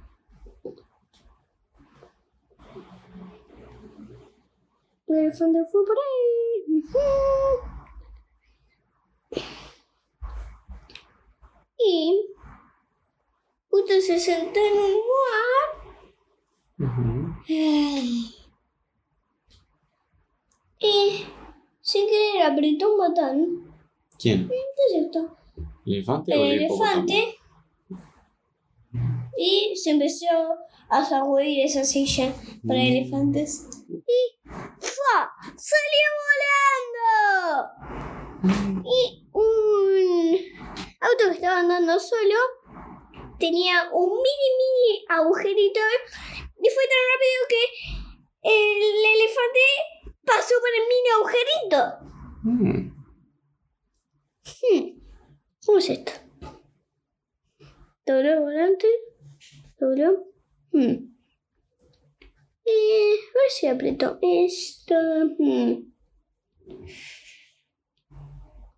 [5.09, 6.83] El elefante fue por ahí.
[11.81, 12.35] Y
[13.71, 15.78] justo se sentó en un lugar
[16.79, 17.35] Ujú.
[20.81, 21.25] y
[21.81, 23.75] sin querer apretó un botón.
[24.19, 24.49] ¿Quién?
[24.49, 24.55] ¿Qué
[24.99, 25.37] es esto?
[25.87, 27.35] ¿El elefante o El elefante.
[29.37, 30.27] Y se empezó
[30.89, 32.33] a sacudir esa silla
[32.67, 32.87] para Mm.
[32.87, 33.69] elefantes.
[33.89, 35.31] Y ¡fua!
[35.57, 37.69] ¡Salió volando!
[38.85, 40.37] Y un
[41.01, 42.35] auto que estaba andando solo
[43.39, 45.81] tenía un mini mini agujerito
[46.61, 47.63] y fue tan rápido que
[48.43, 49.65] el elefante
[50.25, 51.81] pasó por el mini agujerito.
[52.43, 52.99] Mm.
[54.45, 54.85] Hmm.
[55.65, 56.13] ¿Cómo es esto?
[58.07, 58.87] Dobló volante.
[59.79, 60.27] Dobló.
[60.73, 61.15] Hmm.
[62.65, 64.95] Eh, a ver si apretó esto.
[65.39, 65.93] Hmm.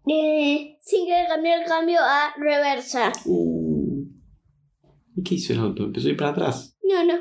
[0.07, 3.13] Eh, sin querer cambiar el cambio a reversa.
[3.25, 4.05] Uh.
[5.17, 5.85] ¿Y qué hizo el auto?
[5.85, 6.77] Empezó a ir para atrás.
[6.91, 7.15] No, no.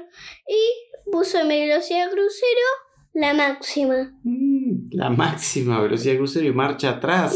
[0.48, 2.66] Y puso en velocidad crucero
[3.14, 4.14] la máxima.
[4.24, 4.90] Mm.
[4.92, 7.34] La máxima velocidad crucero y marcha atrás.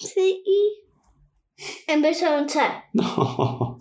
[0.00, 0.82] Sí, y
[1.86, 2.84] empezó a avanzar.
[2.92, 3.78] No.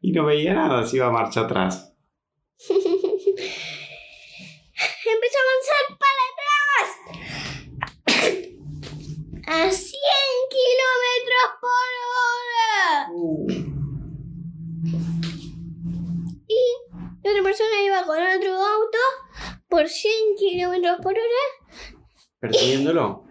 [0.00, 1.92] Y no veía nada si iba a marcha atrás.
[2.58, 2.78] Empezó
[5.38, 6.88] a avanzar para atrás.
[9.46, 10.00] A 100
[10.50, 13.08] kilómetros por hora.
[13.12, 13.46] Uh.
[16.48, 16.62] Y
[17.22, 18.98] la otra persona iba con otro auto
[19.68, 21.94] por 100 kilómetros por hora.
[22.40, 23.24] Persiguiéndolo.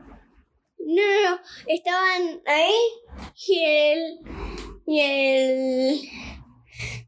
[0.80, 1.40] No, no, no.
[1.68, 2.76] Estaban ahí
[3.48, 4.20] y el.
[4.86, 6.02] Y el.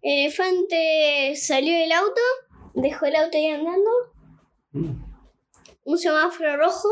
[0.01, 2.21] elefante salió del auto,
[2.73, 3.91] dejó el auto ahí andando.
[4.71, 5.03] Mm.
[5.83, 6.89] Un semáforo rojo.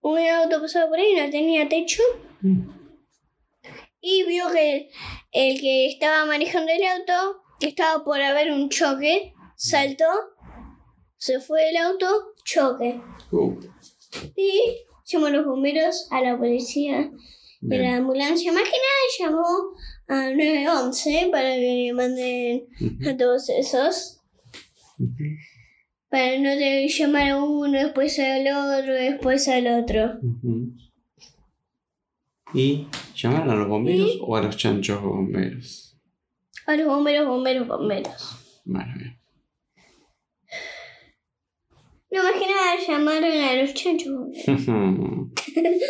[0.00, 2.02] Un auto pasaba por ahí, no tenía techo.
[2.40, 2.68] Mm.
[4.00, 4.88] Y vio que el,
[5.30, 10.04] el que estaba manejando el auto, que estaba por haber un choque, saltó,
[11.16, 13.00] se fue del auto, choque.
[13.30, 13.54] Uh.
[14.36, 17.12] Y llamó a los bomberos, a la policía,
[17.60, 17.82] de Bien.
[17.82, 18.50] la ambulancia.
[18.50, 19.46] Más que nada llamó
[20.08, 22.66] a 911 para que le manden
[23.08, 24.20] a todos esos.
[26.08, 30.18] Para no tener que llamar a uno, después al otro, después al otro.
[32.54, 35.91] ¿Y llamaron a los bomberos o a los chanchos bomberos?
[36.66, 38.62] A los bomberos, bomberos, bomberos.
[38.64, 39.18] Bueno, bien.
[42.10, 44.12] No, más que nada llamaron a los chanchos
[44.46, 45.82] bomberos.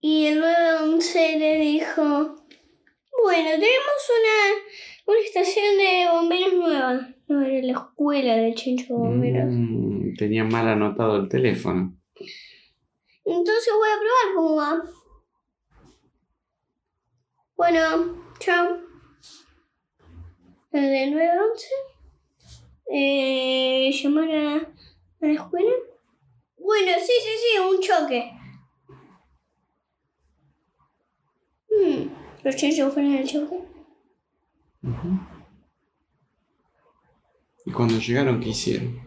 [0.00, 7.08] Y el 911 le dijo, bueno, tenemos una, una estación de bomberos nueva.
[7.28, 9.46] No, era la escuela de chancho bomberos.
[9.48, 11.96] Mm, tenía mal anotado el teléfono.
[13.24, 14.82] Entonces voy a probar cómo va.
[17.62, 18.76] Bueno, chao.
[20.72, 21.66] El del 911.
[22.92, 25.70] Eh, llamar a, a la escuela.
[26.58, 28.32] Bueno, sí, sí, sí, un choque.
[31.70, 32.08] Hmm,
[32.42, 33.60] Los chanchos fueron al choque.
[34.82, 35.20] Ujú.
[37.64, 39.00] ¿Y cuando llegaron qué hicieron?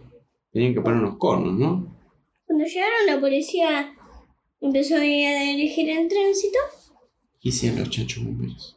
[0.53, 1.93] Tenían que poner unos cornos, ¿no?
[2.45, 3.93] Cuando llegaron, la policía
[4.61, 6.59] empezó a dirigir el tránsito.
[7.45, 8.75] ¿Qué hicieron los chanchos bomberos?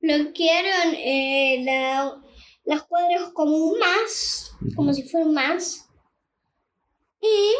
[0.00, 2.18] bloquearon eh, la-
[2.64, 4.74] las cuadras como un más, Ujú.
[4.74, 5.86] como si fuera un más.
[7.20, 7.52] Y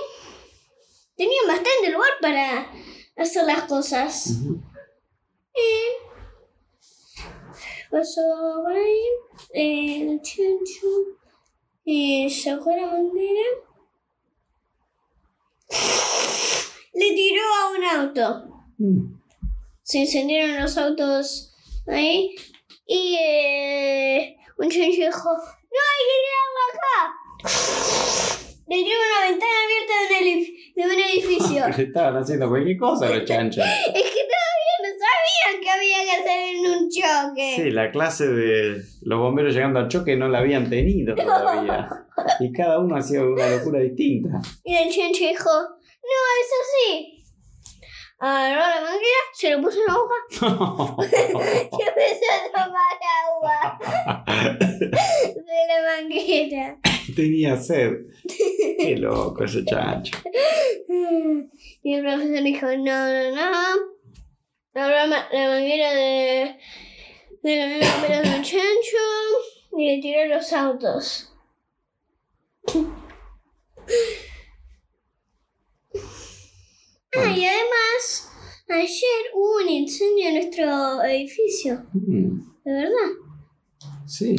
[1.15, 2.73] tenían bastante lugar para
[3.19, 4.29] hacer las cosas.
[4.31, 4.63] Ujú.
[7.91, 8.23] Pasó
[8.63, 9.03] por ahí
[9.53, 10.87] el chancho
[11.85, 13.43] y sacó la bandera
[16.95, 18.65] le tiró a un auto.
[18.79, 19.20] Mm.
[19.91, 21.53] Se encendieron los autos
[21.89, 22.37] ahí.
[22.87, 26.97] Y eh, un chancho dijo, no hay que tirarlo acá.
[28.69, 30.41] Le tiró una ventana abierta de un,
[30.77, 31.69] de un edificio.
[31.77, 33.65] Le estaban haciendo cualquier cosa los chanchos.
[33.87, 37.53] es que todavía no sabían que había que hacer en un choque.
[37.57, 41.89] Sí, la clase de los bomberos llegando al choque no la habían tenido todavía.
[42.39, 44.41] Y cada uno hacía una locura distinta.
[44.63, 47.20] Y el chancho dijo, no, es así.
[48.23, 53.59] Agarró la manguera, se lo puso en la boca y empezó a tomar agua
[55.35, 56.79] de la manguera.
[57.17, 57.93] Tenía sed.
[58.79, 60.19] Qué loco ese chancho.
[61.83, 63.53] Y el profesor dijo, no, no, no.
[64.75, 66.59] Agarró la manguera de,
[67.43, 68.99] de la manguera de un chancho
[69.79, 71.33] y le tiró los autos.
[77.17, 78.31] Ah, y además,
[78.69, 83.11] ayer hubo un incendio en nuestro edificio, Mm, de verdad.
[84.07, 84.37] Sí,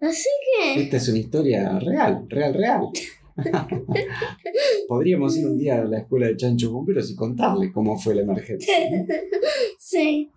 [0.00, 2.88] Así que, esta es una historia real, real, real.
[4.88, 8.22] Podríamos ir un día a la escuela de chanchos bomberos y contarle cómo fue la
[8.22, 8.74] emergencia.
[8.90, 9.06] ¿no?
[9.78, 10.30] sí.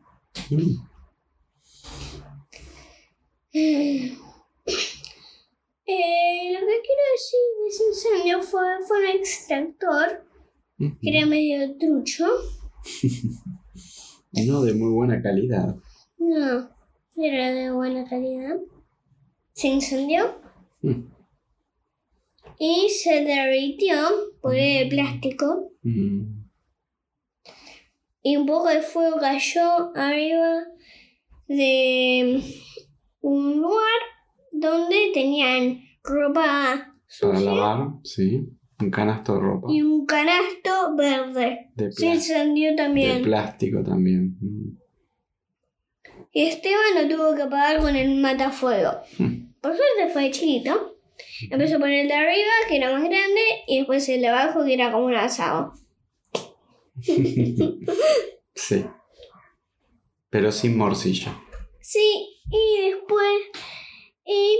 [0.50, 0.76] Mm.
[5.90, 10.24] Eh, lo que quiero decir de ese incendio fue, fue un extractor
[10.78, 12.26] que era medio trucho.
[14.46, 15.76] No de muy buena calidad.
[16.20, 16.70] No,
[17.16, 18.58] era de buena calidad.
[19.54, 20.40] Se incendió
[20.82, 21.08] Mm.
[22.60, 23.96] y se derritió
[24.42, 26.44] por el plástico Mm.
[28.22, 30.66] y un poco de fuego cayó arriba
[31.48, 32.42] de
[33.22, 34.00] un lugar
[34.52, 38.50] donde tenían ropa Para sucia lavar, sí.
[38.80, 39.68] Un canasto de ropa.
[39.72, 41.72] y un canasto verde.
[41.76, 43.22] De, Se pla- incendió de también.
[43.24, 44.38] plástico también.
[46.32, 48.92] Y Esteban lo tuvo que apagar con el matafuego.
[49.18, 49.54] Mm.
[49.62, 50.96] Por suerte fue chiquito.
[51.50, 54.74] Empezó por el de arriba, que era más grande, y después el de abajo, que
[54.76, 55.74] era como un asado.
[58.56, 58.84] Sí.
[60.30, 61.40] Pero sin morcilla.
[61.80, 63.38] Sí, y después.
[64.26, 64.60] Y.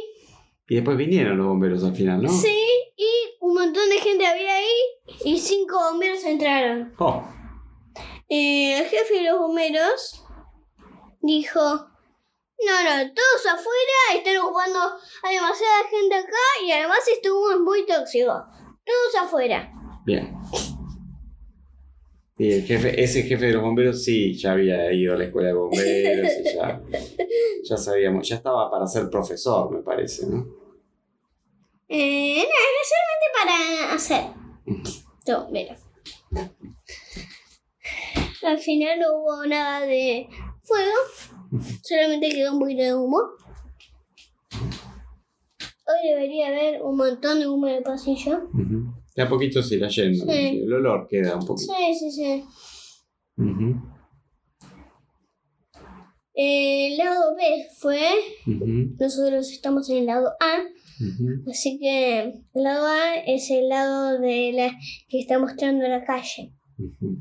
[0.70, 2.30] Y después vinieron los bomberos al final, ¿no?
[2.30, 2.58] Sí,
[2.98, 3.08] y
[3.42, 4.74] un montón de gente había ahí,
[5.24, 6.94] y cinco bomberos entraron.
[7.00, 7.24] Oh,
[8.30, 10.24] Eh, el jefe de los bomberos
[11.22, 17.52] dijo: No, no, todos afuera están ocupando a demasiada gente acá, y además este humo
[17.52, 18.34] es muy tóxico.
[18.86, 19.72] Todos afuera.
[20.06, 20.36] bien.
[22.40, 25.48] Y el jefe, ese jefe de los bomberos sí, ya había ido a la escuela
[25.48, 26.82] de bomberos y ya,
[27.64, 30.46] ya sabíamos, ya estaba para ser profesor, me parece, ¿no?
[31.90, 32.42] Eh, no,
[32.82, 34.24] es solamente para hacer.
[35.28, 35.78] No, mira.
[38.44, 40.28] Al final no hubo nada de
[40.64, 43.18] fuego, solamente quedó un poquito de humo.
[45.90, 48.50] Hoy debería haber un montón de humo en el pasillo.
[48.54, 48.94] Ujú.
[49.16, 50.26] De a poquito se irá yendo.
[50.26, 50.62] Sí.
[50.64, 51.74] El olor queda un poquito.
[51.74, 52.46] Sí, sí, sí.
[53.38, 53.76] Ujú,
[56.34, 58.00] El lado B fue,
[59.00, 60.64] nosotros estamos en el lado A,
[61.50, 64.72] así que el lado A es el lado de la
[65.10, 66.54] que está mostrando la calle.
[66.78, 67.18] Ujú.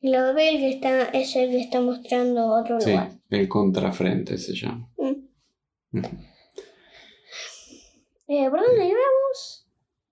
[0.00, 3.10] El lado B el que está, es el que está mostrando otro Sí, lugar.
[3.30, 4.88] el contrafrente se llama.
[4.96, 5.28] Ujú.
[8.28, 9.66] Eh, ¿Por dónde íbamos?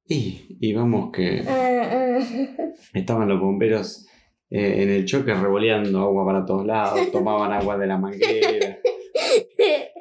[0.09, 2.69] Y, y vamos que Ah, ah.
[2.95, 4.07] estaban los bomberos
[4.49, 8.79] eh, en el choque revoleando agua para todos lados, tomaban agua de la manguera,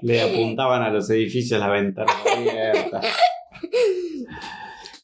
[0.01, 3.05] le apuntaban a los edificios las ventanas abiertas.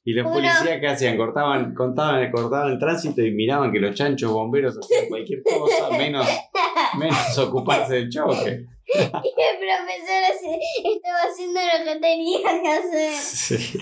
[0.04, 4.32] Y los policías que hacían, cortaban, contaban, cortaban el tránsito y miraban que los chanchos
[4.32, 6.27] bomberos hacían cualquier cosa menos,
[6.98, 8.65] menos ocuparse del choque.
[8.94, 10.21] Y el profesor
[10.83, 13.13] estaba haciendo lo que tenía que hacer.
[13.13, 13.79] Sí.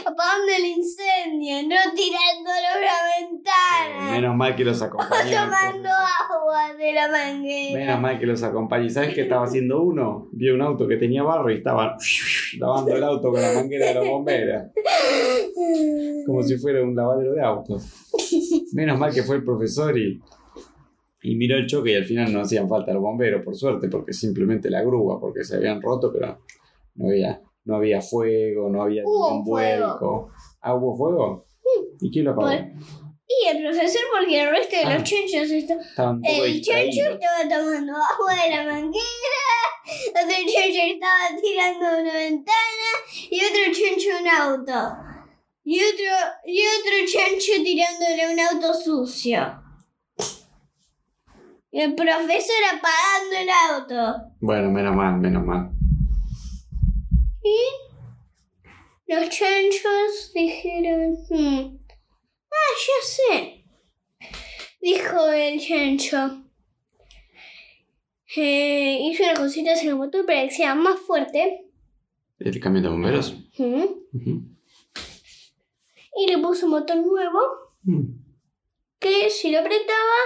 [0.00, 4.12] Apagando el incendio, no tirándolo a una ventana.
[4.12, 5.44] Menos mal que los O acompañaba.
[5.44, 7.78] el tomando agua de la manguera.
[7.78, 8.90] Menos mal que los acompañé.
[8.90, 10.28] ¿Sabes qué estaba haciendo uno?
[10.32, 11.96] Vio un auto que tenía barro y estaba
[12.58, 14.62] lavando el auto con la manguera de los bomberos.
[16.26, 17.84] Como si fuera un lavadero de autos.
[18.74, 20.20] Menos mal que fue el profesor y,
[21.22, 24.12] y miró el choque y al final no hacían falta los bomberos, por suerte, porque
[24.12, 26.38] simplemente la grúa, porque se habían roto, pero
[26.96, 29.86] no había, no había fuego, no había Hubo ningún fuego.
[29.86, 30.30] vuelco.
[30.60, 31.46] ¿Ah, hubo fuego?
[32.00, 32.48] ¿Y quién lo apagó?
[32.48, 32.62] Pues,
[33.28, 34.94] Y el profesor, porque el resto de Ah.
[34.94, 39.44] los chanchos está- Estaban El chancho estaba tomando agua de la manguera,
[40.10, 42.88] otro chancho estaba tirando una ventana
[43.30, 44.96] y otro chancho un auto.
[45.64, 46.12] y otro,
[46.44, 49.40] y otro chancho tirándole un auto sucio.
[51.70, 54.26] Y el profesor apagando el auto.
[54.40, 55.70] Bueno, menos mal, menos mal.
[57.44, 61.78] Y los chanchos dijeron, "Hmm,
[62.50, 63.64] ah, ya sé,
[64.80, 66.38] dijo el chancho.
[68.36, 71.66] Eh, hizo unas cositas en el motor para que sea más fuerte.
[72.38, 73.36] ¿El camión de bomberos?
[76.16, 77.40] Y le puso un motor nuevo
[77.84, 78.02] Mm.
[79.00, 80.18] que si lo apretaba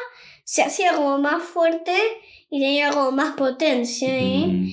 [0.45, 1.95] se hacía como más fuerte
[2.51, 4.69] y tenía como más potencia Mm.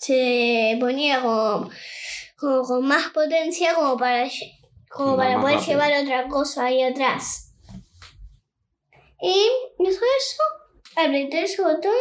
[0.00, 1.70] Se ponía como,
[2.36, 4.28] como con más potencia como para,
[4.88, 5.72] como para poder rápido.
[5.72, 7.52] llevar otra cosa ahí atrás.
[9.20, 9.46] Y
[9.78, 10.42] hizo eso,
[10.96, 11.92] apretó ese botón,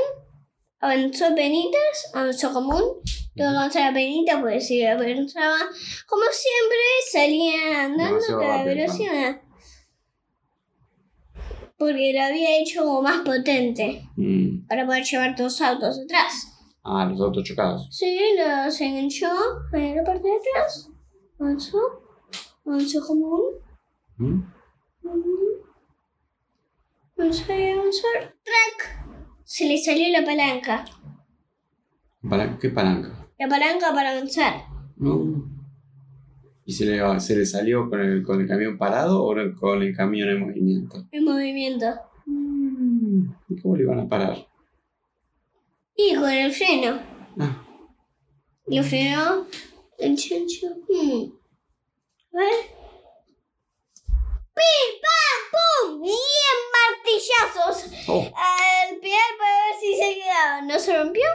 [0.79, 3.03] avanzó penitas, avanzó común, tuvo
[3.35, 5.57] que avanzar a penita porque si avanzaba
[6.07, 6.77] como siempre
[7.11, 9.41] salía andando a rápido, velocidad.
[11.77, 14.67] Porque lo había hecho como más potente Mm.
[14.67, 16.48] para poder llevar dos autos atrás.
[16.91, 17.87] Ah, los autos chocados.
[17.91, 19.29] Sí, lo se enganchó
[19.73, 20.89] en la parte de atrás.
[21.39, 21.77] Avanzó.
[22.65, 23.43] Avanzó común.
[24.17, 24.41] Mm.
[27.17, 28.07] Avanzó y avanzó.
[28.43, 29.05] ¡Track!
[29.43, 30.85] Se le salió la palanca.
[32.23, 33.27] Palan- ¿Qué palanca?
[33.37, 34.55] La palanca para avanzar.
[34.97, 35.45] No.
[36.65, 39.95] ¿Y se le, se le salió con el, con el camión parado o con el
[39.95, 41.05] camión en movimiento?
[41.11, 41.85] En movimiento.
[43.47, 44.37] ¿Y cómo le iban a parar?
[46.01, 46.97] Y con el freno.
[47.41, 47.61] Ah,
[48.67, 49.45] Lo frenó
[49.97, 50.67] el chancho.
[50.87, 51.25] Hmm.
[52.33, 52.53] A ver.
[54.55, 56.01] ¡Pim, pam, pum!
[56.01, 57.91] ¡Bien martillazos!
[58.07, 60.61] oh, al pegar para ver si se quedaba.
[60.61, 61.25] ¿No se rompió?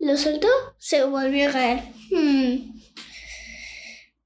[0.00, 0.48] Lo soltó,
[0.78, 1.82] se volvió a caer.
[2.10, 2.74] Hmm.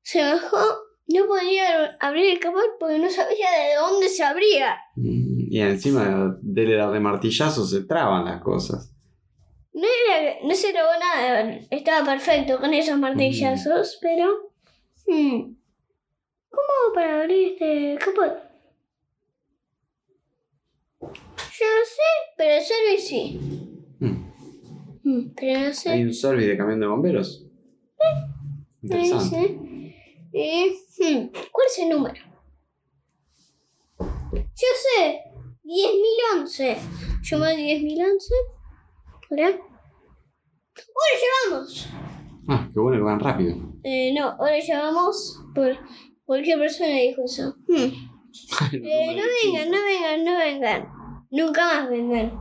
[0.02, 0.78] Se bajó,
[1.08, 4.78] no podía abrir el capot porque no sabía de dónde se abría.
[4.96, 8.94] mm, y encima de la de martillazo se traban las cosas.
[9.72, 14.52] No, era, no se trabó nada, estaba perfecto con esos martillazos, pero...
[15.06, 15.54] hmm.
[16.50, 18.48] ¿Cómo hago para abrir este capot?
[21.00, 23.40] Yo no sé, pero el service sí.
[23.98, 24.32] Mm.
[25.04, 25.90] Hmm, Pero no sé.
[25.90, 27.46] ¿Hay un service de camión de bomberos?
[28.82, 29.36] Interesante.
[29.36, 29.96] Dice,
[30.32, 32.20] eh, hmm, ¿Cuál es el número?
[34.00, 35.20] Yo sé,
[35.68, 36.76] 10.011.
[37.30, 38.32] Llamo a 10.011.
[39.30, 39.48] Hola.
[39.48, 41.88] Ahora llevamos.
[42.48, 43.54] Ah, qué bueno que van rápido.
[43.84, 45.76] Eh, no, ahora llevamos por
[46.24, 47.54] cualquier persona dijo eso.
[47.68, 47.92] Hmm.
[48.72, 50.88] Eh, no vengan, no vengan, no vengan.
[51.30, 52.32] Nunca más vengan.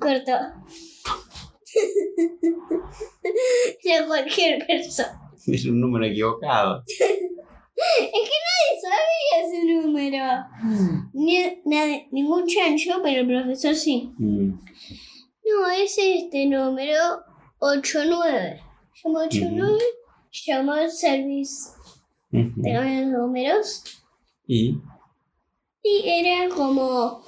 [0.00, 0.32] Corto.
[3.84, 5.20] De cualquier persona.
[5.46, 6.82] Es un número equivocado.
[7.76, 10.24] Es que nadie sabía ese número.
[11.12, 14.10] Ni, nadie- ningún chancho, pero el profesor sí.
[14.18, 14.48] Mm.
[15.44, 16.98] No, es este número
[17.58, 18.60] 89.
[19.04, 19.78] Llamó 89,
[20.46, 21.68] llamó al service
[22.32, 22.50] Ujú.
[22.56, 23.84] de camiones de bomberos
[24.46, 24.78] Y
[25.82, 27.22] y era como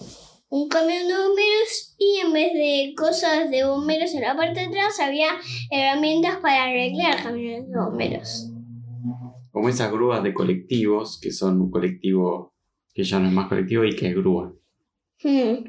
[0.49, 4.67] un camión de bomberos y en vez de cosas de bomberos en la parte de
[4.67, 5.29] atrás había
[5.71, 8.47] herramientas para arreglar camiones de bomberos.
[9.59, 12.55] Como esas grúas de colectivos, que son un colectivo
[12.95, 14.55] que ya no es más colectivo y que es grúa.
[15.21, 15.65] Hmm.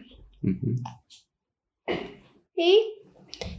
[2.55, 2.83] ¿Sí?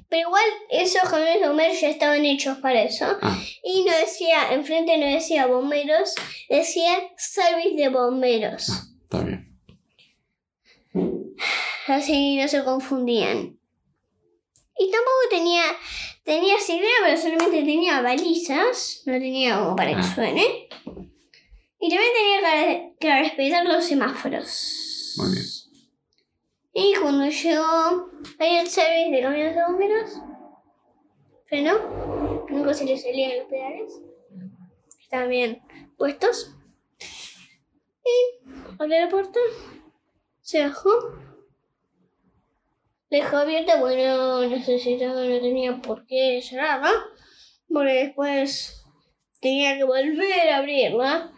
[0.09, 3.07] Pero igual esos camiones de bomberos ya estaban hechos para eso.
[3.21, 6.15] Ah, Y no decía, enfrente no decía bomberos,
[6.49, 8.69] decía service de bomberos.
[9.03, 9.59] está bien.
[11.89, 13.59] Así no se confundían.
[14.83, 15.63] Y tampoco tenía,
[16.25, 20.15] tenía sirena, pero solamente tenía balizas, no tenía como para que Ah.
[20.15, 20.69] suene.
[21.83, 25.15] Y también tenía que, que respetar los semáforos.
[25.19, 25.45] Muy bien.
[26.73, 30.11] Y cuando llegó ahí el service de camiones de bomberos,
[31.47, 33.93] frenó, nunca se le salían los pedales,
[35.03, 35.63] estaban bien
[35.99, 36.55] puestos.
[38.05, 39.41] Y abrió la puerta,
[40.41, 40.91] se bajó,
[43.11, 46.93] dejó abierta porque no necesitaba, no tenía por qué cerrarla,
[47.69, 48.85] porque después
[49.41, 51.33] tenía que volver a abrirla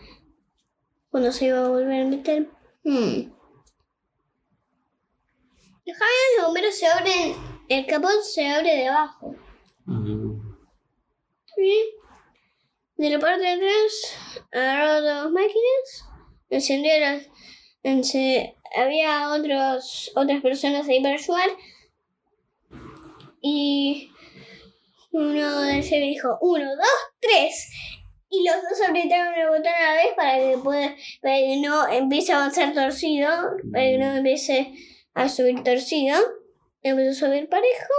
[1.11, 2.49] cuando se iba a volver a meter.
[2.85, 3.33] Hmm.
[5.85, 7.35] Los camiones de bomberos se abren,
[7.69, 9.35] el capot se abre de abajo.
[11.59, 11.95] Y
[12.97, 14.17] de la parte de atrás
[14.53, 16.05] agarró dos máquinas,
[16.51, 17.27] encendió las.
[17.85, 21.51] ence- había otros, otras personas ahí para ayudar.
[23.41, 24.11] Y
[25.11, 26.87] uno del se dijo: uno, dos,
[27.21, 27.71] tres.
[28.31, 31.87] Y los dos apretaron el botón a la vez para que pueda, para que no
[31.89, 33.29] empiece a avanzar torcido,
[33.71, 34.73] para que no empiece
[35.13, 36.19] a subir torcido.
[36.81, 37.93] Empezó a subir parejo.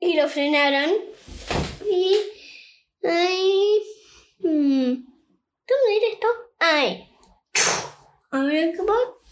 [0.00, 0.90] Y lo frenaron.
[1.88, 2.16] Y.
[3.04, 3.82] Ay.
[4.40, 4.94] hmm,
[5.66, 6.26] ¿Dónde era esto?
[6.58, 7.08] Ay.
[8.32, 9.23] A ver qué pasa.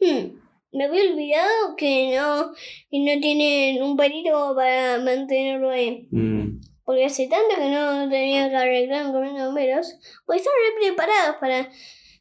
[0.00, 0.40] Hmm,
[0.72, 2.52] Me había olvidado que no,
[2.90, 6.08] que no tienen un palito para mantenerlo ahí.
[6.10, 9.94] Mm, Porque hace tanto que no tenía que arreglar un camión de bomberos.
[10.26, 11.70] Pues están re preparados para,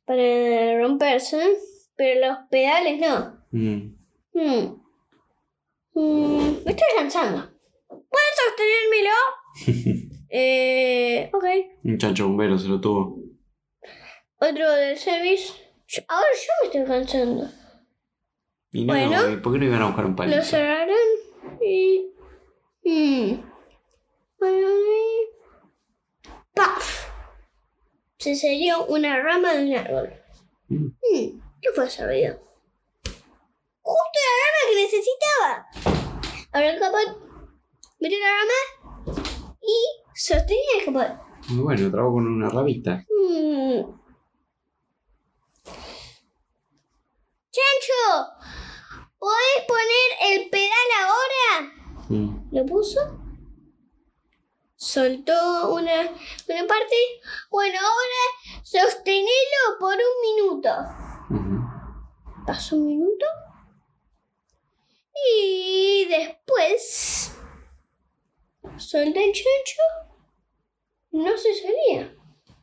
[0.06, 1.58] para romperse.
[1.96, 3.44] Pero los pedales no.
[3.52, 3.96] mm.
[5.94, 7.52] Hmm, Me estoy cansando.
[7.88, 10.10] ¿Puedes sostenérmelo?
[10.30, 11.46] eh, ok.
[11.84, 13.18] Un chancho bombero se lo tuvo.
[14.40, 15.54] Otro del service.
[15.92, 17.50] Yo- ahora yo me estoy cansando.
[18.72, 19.30] Y no, Bueno.
[19.32, 20.38] ¿y ¿por qué no iban a buscar un palito?
[20.38, 20.96] Lo cerraron
[21.62, 22.14] y.
[22.84, 23.42] Hmm.
[24.40, 26.30] Bueno, y.
[26.56, 27.08] ¡Paf!
[28.18, 30.14] Se salió una rama de un árbol.
[30.70, 30.88] Mm.
[31.62, 32.40] ¿Qué fue ese ruido?
[33.82, 36.08] ¡Justo la rama que necesitaba!
[36.54, 37.20] Ahora el capot
[38.00, 39.18] metió la rama
[39.62, 39.76] y
[40.16, 41.50] sostenía el capot.
[41.50, 43.06] Muy bueno, trabajo con una rabita.
[43.10, 44.01] Hmm.
[47.52, 48.32] ¡Chancho!
[49.20, 51.74] ¿Podés poner el pedal ahora?
[52.08, 52.50] Mm.
[52.56, 53.00] Lo puso.
[54.76, 56.96] Soltó una, una parte.
[57.50, 60.70] Bueno, ahora sostenelo por un minuto.
[62.48, 63.26] Pasó un minuto.
[65.38, 67.36] Y después.
[68.78, 69.82] Solté el chancho.
[71.12, 72.16] No se salía.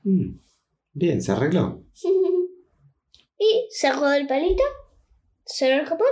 [0.03, 0.41] Mm.
[0.95, 1.85] Bien, se arregló.
[3.39, 4.63] y sacó el palito.
[5.45, 6.07] Cerró el capot.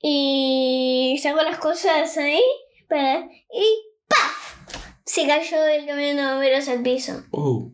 [0.00, 2.42] Y sacó las cosas ahí.
[2.88, 4.56] Para, y ¡paf!
[5.04, 7.24] Se cayó del camión de bomberos al piso.
[7.32, 7.70] Oh.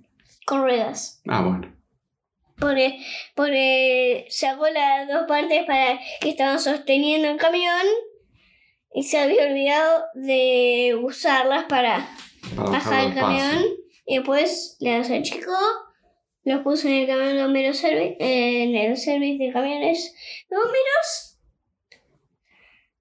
[0.46, 1.20] Con ruedas.
[1.28, 1.72] Ah, bueno.
[2.58, 2.98] Porque,
[3.34, 7.82] porque sacó las dos partes para que estaban sosteniendo el camión.
[8.92, 12.08] Y se había olvidado de usarlas para
[12.56, 13.26] Para bajar el paso.
[13.26, 13.64] camión.
[14.06, 15.56] Y después las achicó.
[16.44, 20.14] Los puso en el camión de bomberos servi- en el service de camiones
[20.50, 21.38] de bomberos.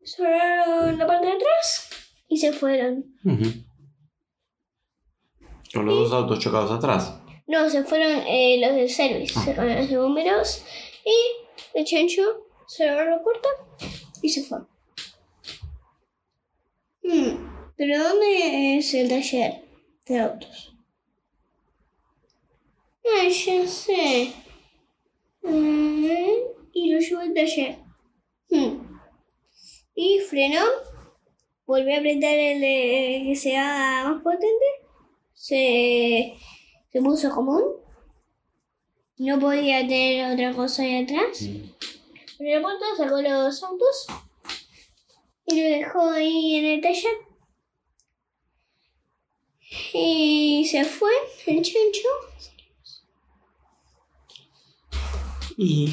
[0.04, 1.89] Cerraron la parte de atrás
[2.28, 3.06] y se fueron.
[5.74, 7.20] Con los dos autos chocados atrás.
[7.48, 9.54] No, se fueron eh, los del service, Ah.
[9.56, 10.64] camiones de bomberos.
[11.06, 12.22] Y el chancho
[12.68, 13.50] cerró la puerta
[14.22, 14.60] y se fue.
[17.04, 19.66] Hmm, ¿Pero dónde es el taller
[20.06, 20.72] de autos?
[23.06, 24.34] Ah, ya sé.
[25.41, 26.06] Mm,
[26.74, 27.78] y lo llevó al taller.
[28.49, 28.99] Hmm.
[29.95, 30.66] Y frenó.
[31.66, 34.66] Volvió a apretar el de que se haga más potente.
[35.34, 36.34] Se,
[36.91, 37.64] se puso común.
[39.18, 41.41] No podía tener otra cosa ahí atrás.
[41.41, 41.74] Mm.
[42.39, 44.08] Abrió la puerta, sacó los autos
[45.45, 47.14] y lo dejó ahí en el taller.
[49.93, 51.12] Y se fue
[51.47, 52.08] el chancho.
[55.58, 55.89] Y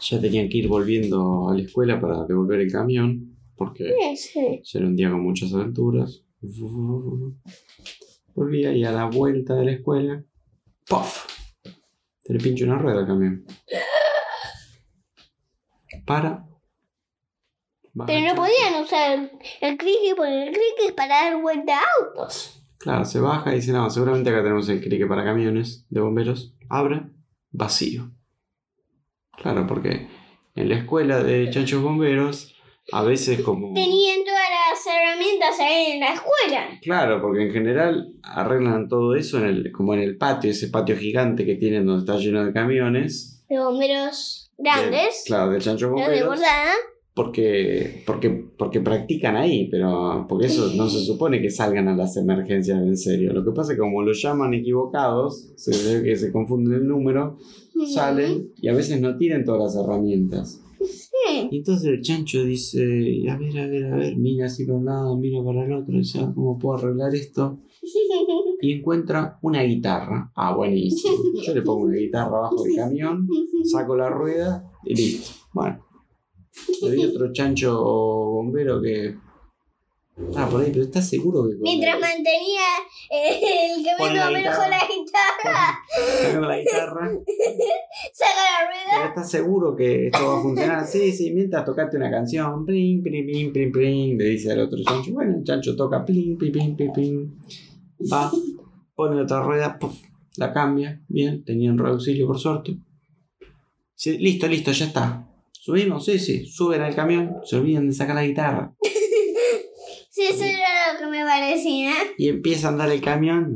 [0.00, 3.92] ya tenían que ir volviendo a la escuela para devolver el camión, porque
[4.62, 6.22] ya era un día con muchas aventuras.
[8.34, 10.24] Volvía y a la vuelta de la escuela,
[10.88, 11.26] ¡puff!
[12.20, 13.44] Se le pincha una rueda al camión.
[16.06, 16.46] Para.
[18.06, 19.30] Pero no podían usar
[19.60, 22.64] el cricket porque el cricket es para dar vuelta a autos.
[22.78, 26.54] Claro, se baja y dice, no, seguramente acá tenemos el crique para camiones de bomberos.
[26.68, 27.11] Abre,
[27.62, 28.10] vacío.
[29.36, 30.08] Claro, porque
[30.54, 32.54] en la escuela de chanchos bomberos,
[32.92, 33.72] a veces como...
[33.74, 36.68] Tenían todas las herramientas ahí en la escuela.
[36.82, 40.96] Claro, porque en general arreglan todo eso en el, como en el patio, ese patio
[40.96, 43.44] gigante que tienen donde está lleno de camiones.
[43.48, 45.24] De bomberos de- grandes.
[45.26, 46.28] claro, de chanchos los de bomberos.
[46.28, 46.72] bordada.
[47.14, 52.16] Porque, porque, porque practican ahí, pero porque eso no se supone que salgan a las
[52.16, 53.34] emergencias en serio.
[53.34, 57.36] Lo que pasa es que como lo llaman equivocados, se que se confunden el número,
[57.92, 60.62] salen y a veces no tienen todas las herramientas.
[61.50, 62.82] Y entonces el chancho dice,
[63.30, 65.94] a ver, a ver, a ver, mira así para un lado, mira para el otro,
[66.18, 67.58] "Ah, ¿cómo puedo arreglar esto?
[68.64, 70.30] Y encuentra una guitarra.
[70.36, 71.14] Ah, buenísimo.
[71.44, 73.26] Yo le pongo una guitarra abajo del camión,
[73.64, 75.30] saco la rueda y listo.
[75.52, 75.84] Bueno.
[76.86, 79.16] Había otro chancho bombero que.
[80.36, 82.60] Ah, por ahí, pero ¿estás seguro que con Mientras mantenía
[83.10, 85.78] eh, el camión de la con la guitarra,
[86.20, 87.10] sacando la guitarra?
[88.12, 88.90] saca la rueda.
[88.90, 90.86] ¿Pero estás seguro que esto va a funcionar?
[90.86, 92.66] Sí, sí, mientras tocaste una canción.
[92.66, 95.12] Plim, plim, plim, plim, plim, le dice al otro chancho.
[95.12, 97.40] Bueno, el chancho toca plim, plim, plim, plim, plim.
[98.12, 98.30] va,
[98.94, 99.98] pone otra rueda, puff,
[100.36, 102.76] la cambia, bien, tenía un rueda auxilio por suerte.
[104.04, 105.31] Listo, listo, ya está.
[105.64, 108.74] Subimos, sí, sí, suben al camión, se olvidan de sacar la guitarra.
[110.14, 111.90] Sí, eso era lo que me parecía.
[112.18, 113.54] Y empieza a andar el camión.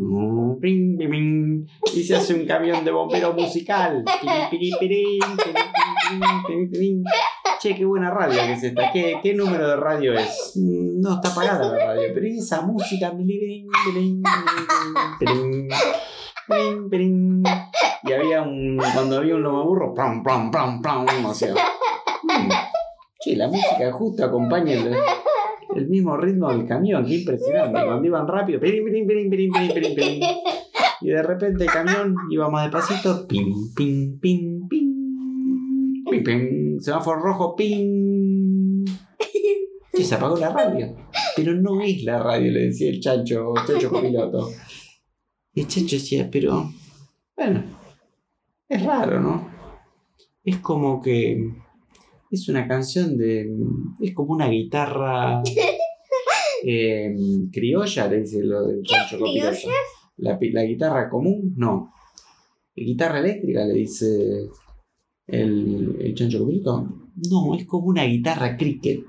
[0.59, 4.03] ping, Y se hace un camión de bombero musical.
[7.61, 8.91] Che, qué buena radio que es esta.
[8.91, 10.55] ¿Qué, qué número de radio es?
[10.55, 12.09] Mm, No, está apagada la radio.
[12.15, 13.13] Pero ¿y esa música.
[16.49, 17.43] Pirin, pirin.
[18.05, 18.79] Y había un.
[18.95, 19.93] Cuando había un lomaburro.
[19.95, 21.25] Pram, pram, pram, pram.
[21.25, 21.53] O sea.
[21.53, 22.51] mm.
[23.21, 24.95] Che, la música justo acompaña el,
[25.75, 27.85] el mismo ritmo del camión, qué impresionante.
[27.85, 30.23] Cuando iban rápido, pirin, pirin, pirin, pirin, pirin, pirin, pirin.
[31.01, 37.21] y de repente el camión iba más despacito, pim, pim, pim, pim, pim, pim, semáforo
[37.21, 38.85] rojo, pim.
[39.93, 40.95] Y se apagó la radio.
[41.35, 44.51] Pero no es la radio, le decía el chancho, chancho copiloto.
[45.65, 46.71] Chancho decía, pero,
[47.37, 47.65] bueno,
[48.69, 49.51] es raro, ¿no?
[50.45, 51.51] Es como que
[52.31, 53.49] es una canción de.
[54.01, 55.43] Es como una guitarra
[56.65, 57.15] eh,
[57.53, 59.69] criolla, le dice lo del chancho copiloto.
[60.19, 61.93] La, la guitarra común, no.
[62.75, 64.07] La guitarra eléctrica, le dice
[65.27, 67.11] el, el chancho copiloto.
[67.31, 69.05] No, es como una guitarra cricket.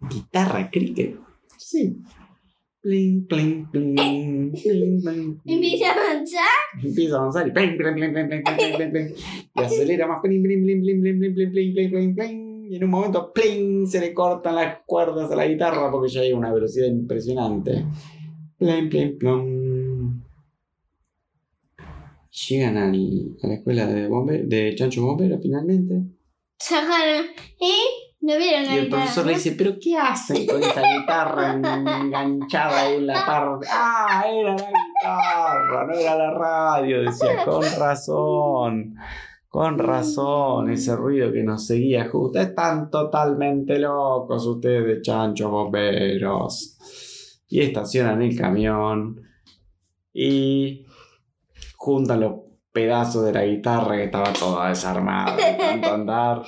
[0.00, 1.18] ¿Guitarra cricket?
[1.58, 1.98] Sí.
[2.82, 6.44] Pling, pling, pling, pling, pling, Empieza a avanzar.
[6.82, 9.14] Empieza a avanzar y pling, pling, pling, pling, pling, pling, pling,
[9.54, 12.90] y acelera más pling, pling, pling, pling, pling, pling, pling, pling, pling, y en un
[12.90, 16.86] momento pling, se le cortan las cuerdas a la guitarra porque ya hay una velocidad
[16.86, 17.84] impresionante.
[18.56, 20.22] Pling, pling, plom.
[22.48, 26.00] Llegan al- a la escuela de, bombe, de Chancho Bombero finalmente.
[26.58, 27.26] Sacaron.
[27.60, 27.72] ¿Y?
[28.22, 29.02] ¿No vieron la Y el guitarra?
[29.02, 33.66] profesor le dice, ¿pero qué hacen con esa guitarra enganchada ahí en la parte?
[33.70, 38.96] Ah, era la guitarra, no era la radio, decía, con razón,
[39.48, 42.38] con razón, ese ruido que nos seguía justo.
[42.38, 46.76] Están totalmente locos ustedes, chanchos bomberos.
[47.48, 49.22] Y estacionan el camión
[50.12, 50.84] y
[51.74, 52.34] juntan los
[52.70, 56.42] pedazos de la guitarra que estaba toda desarmada de tanto andar.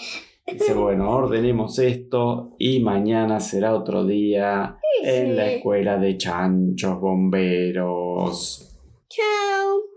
[0.52, 8.78] Dice, bueno, ordenemos esto y mañana será otro día en la escuela de chanchos bomberos.
[9.08, 9.91] Chao.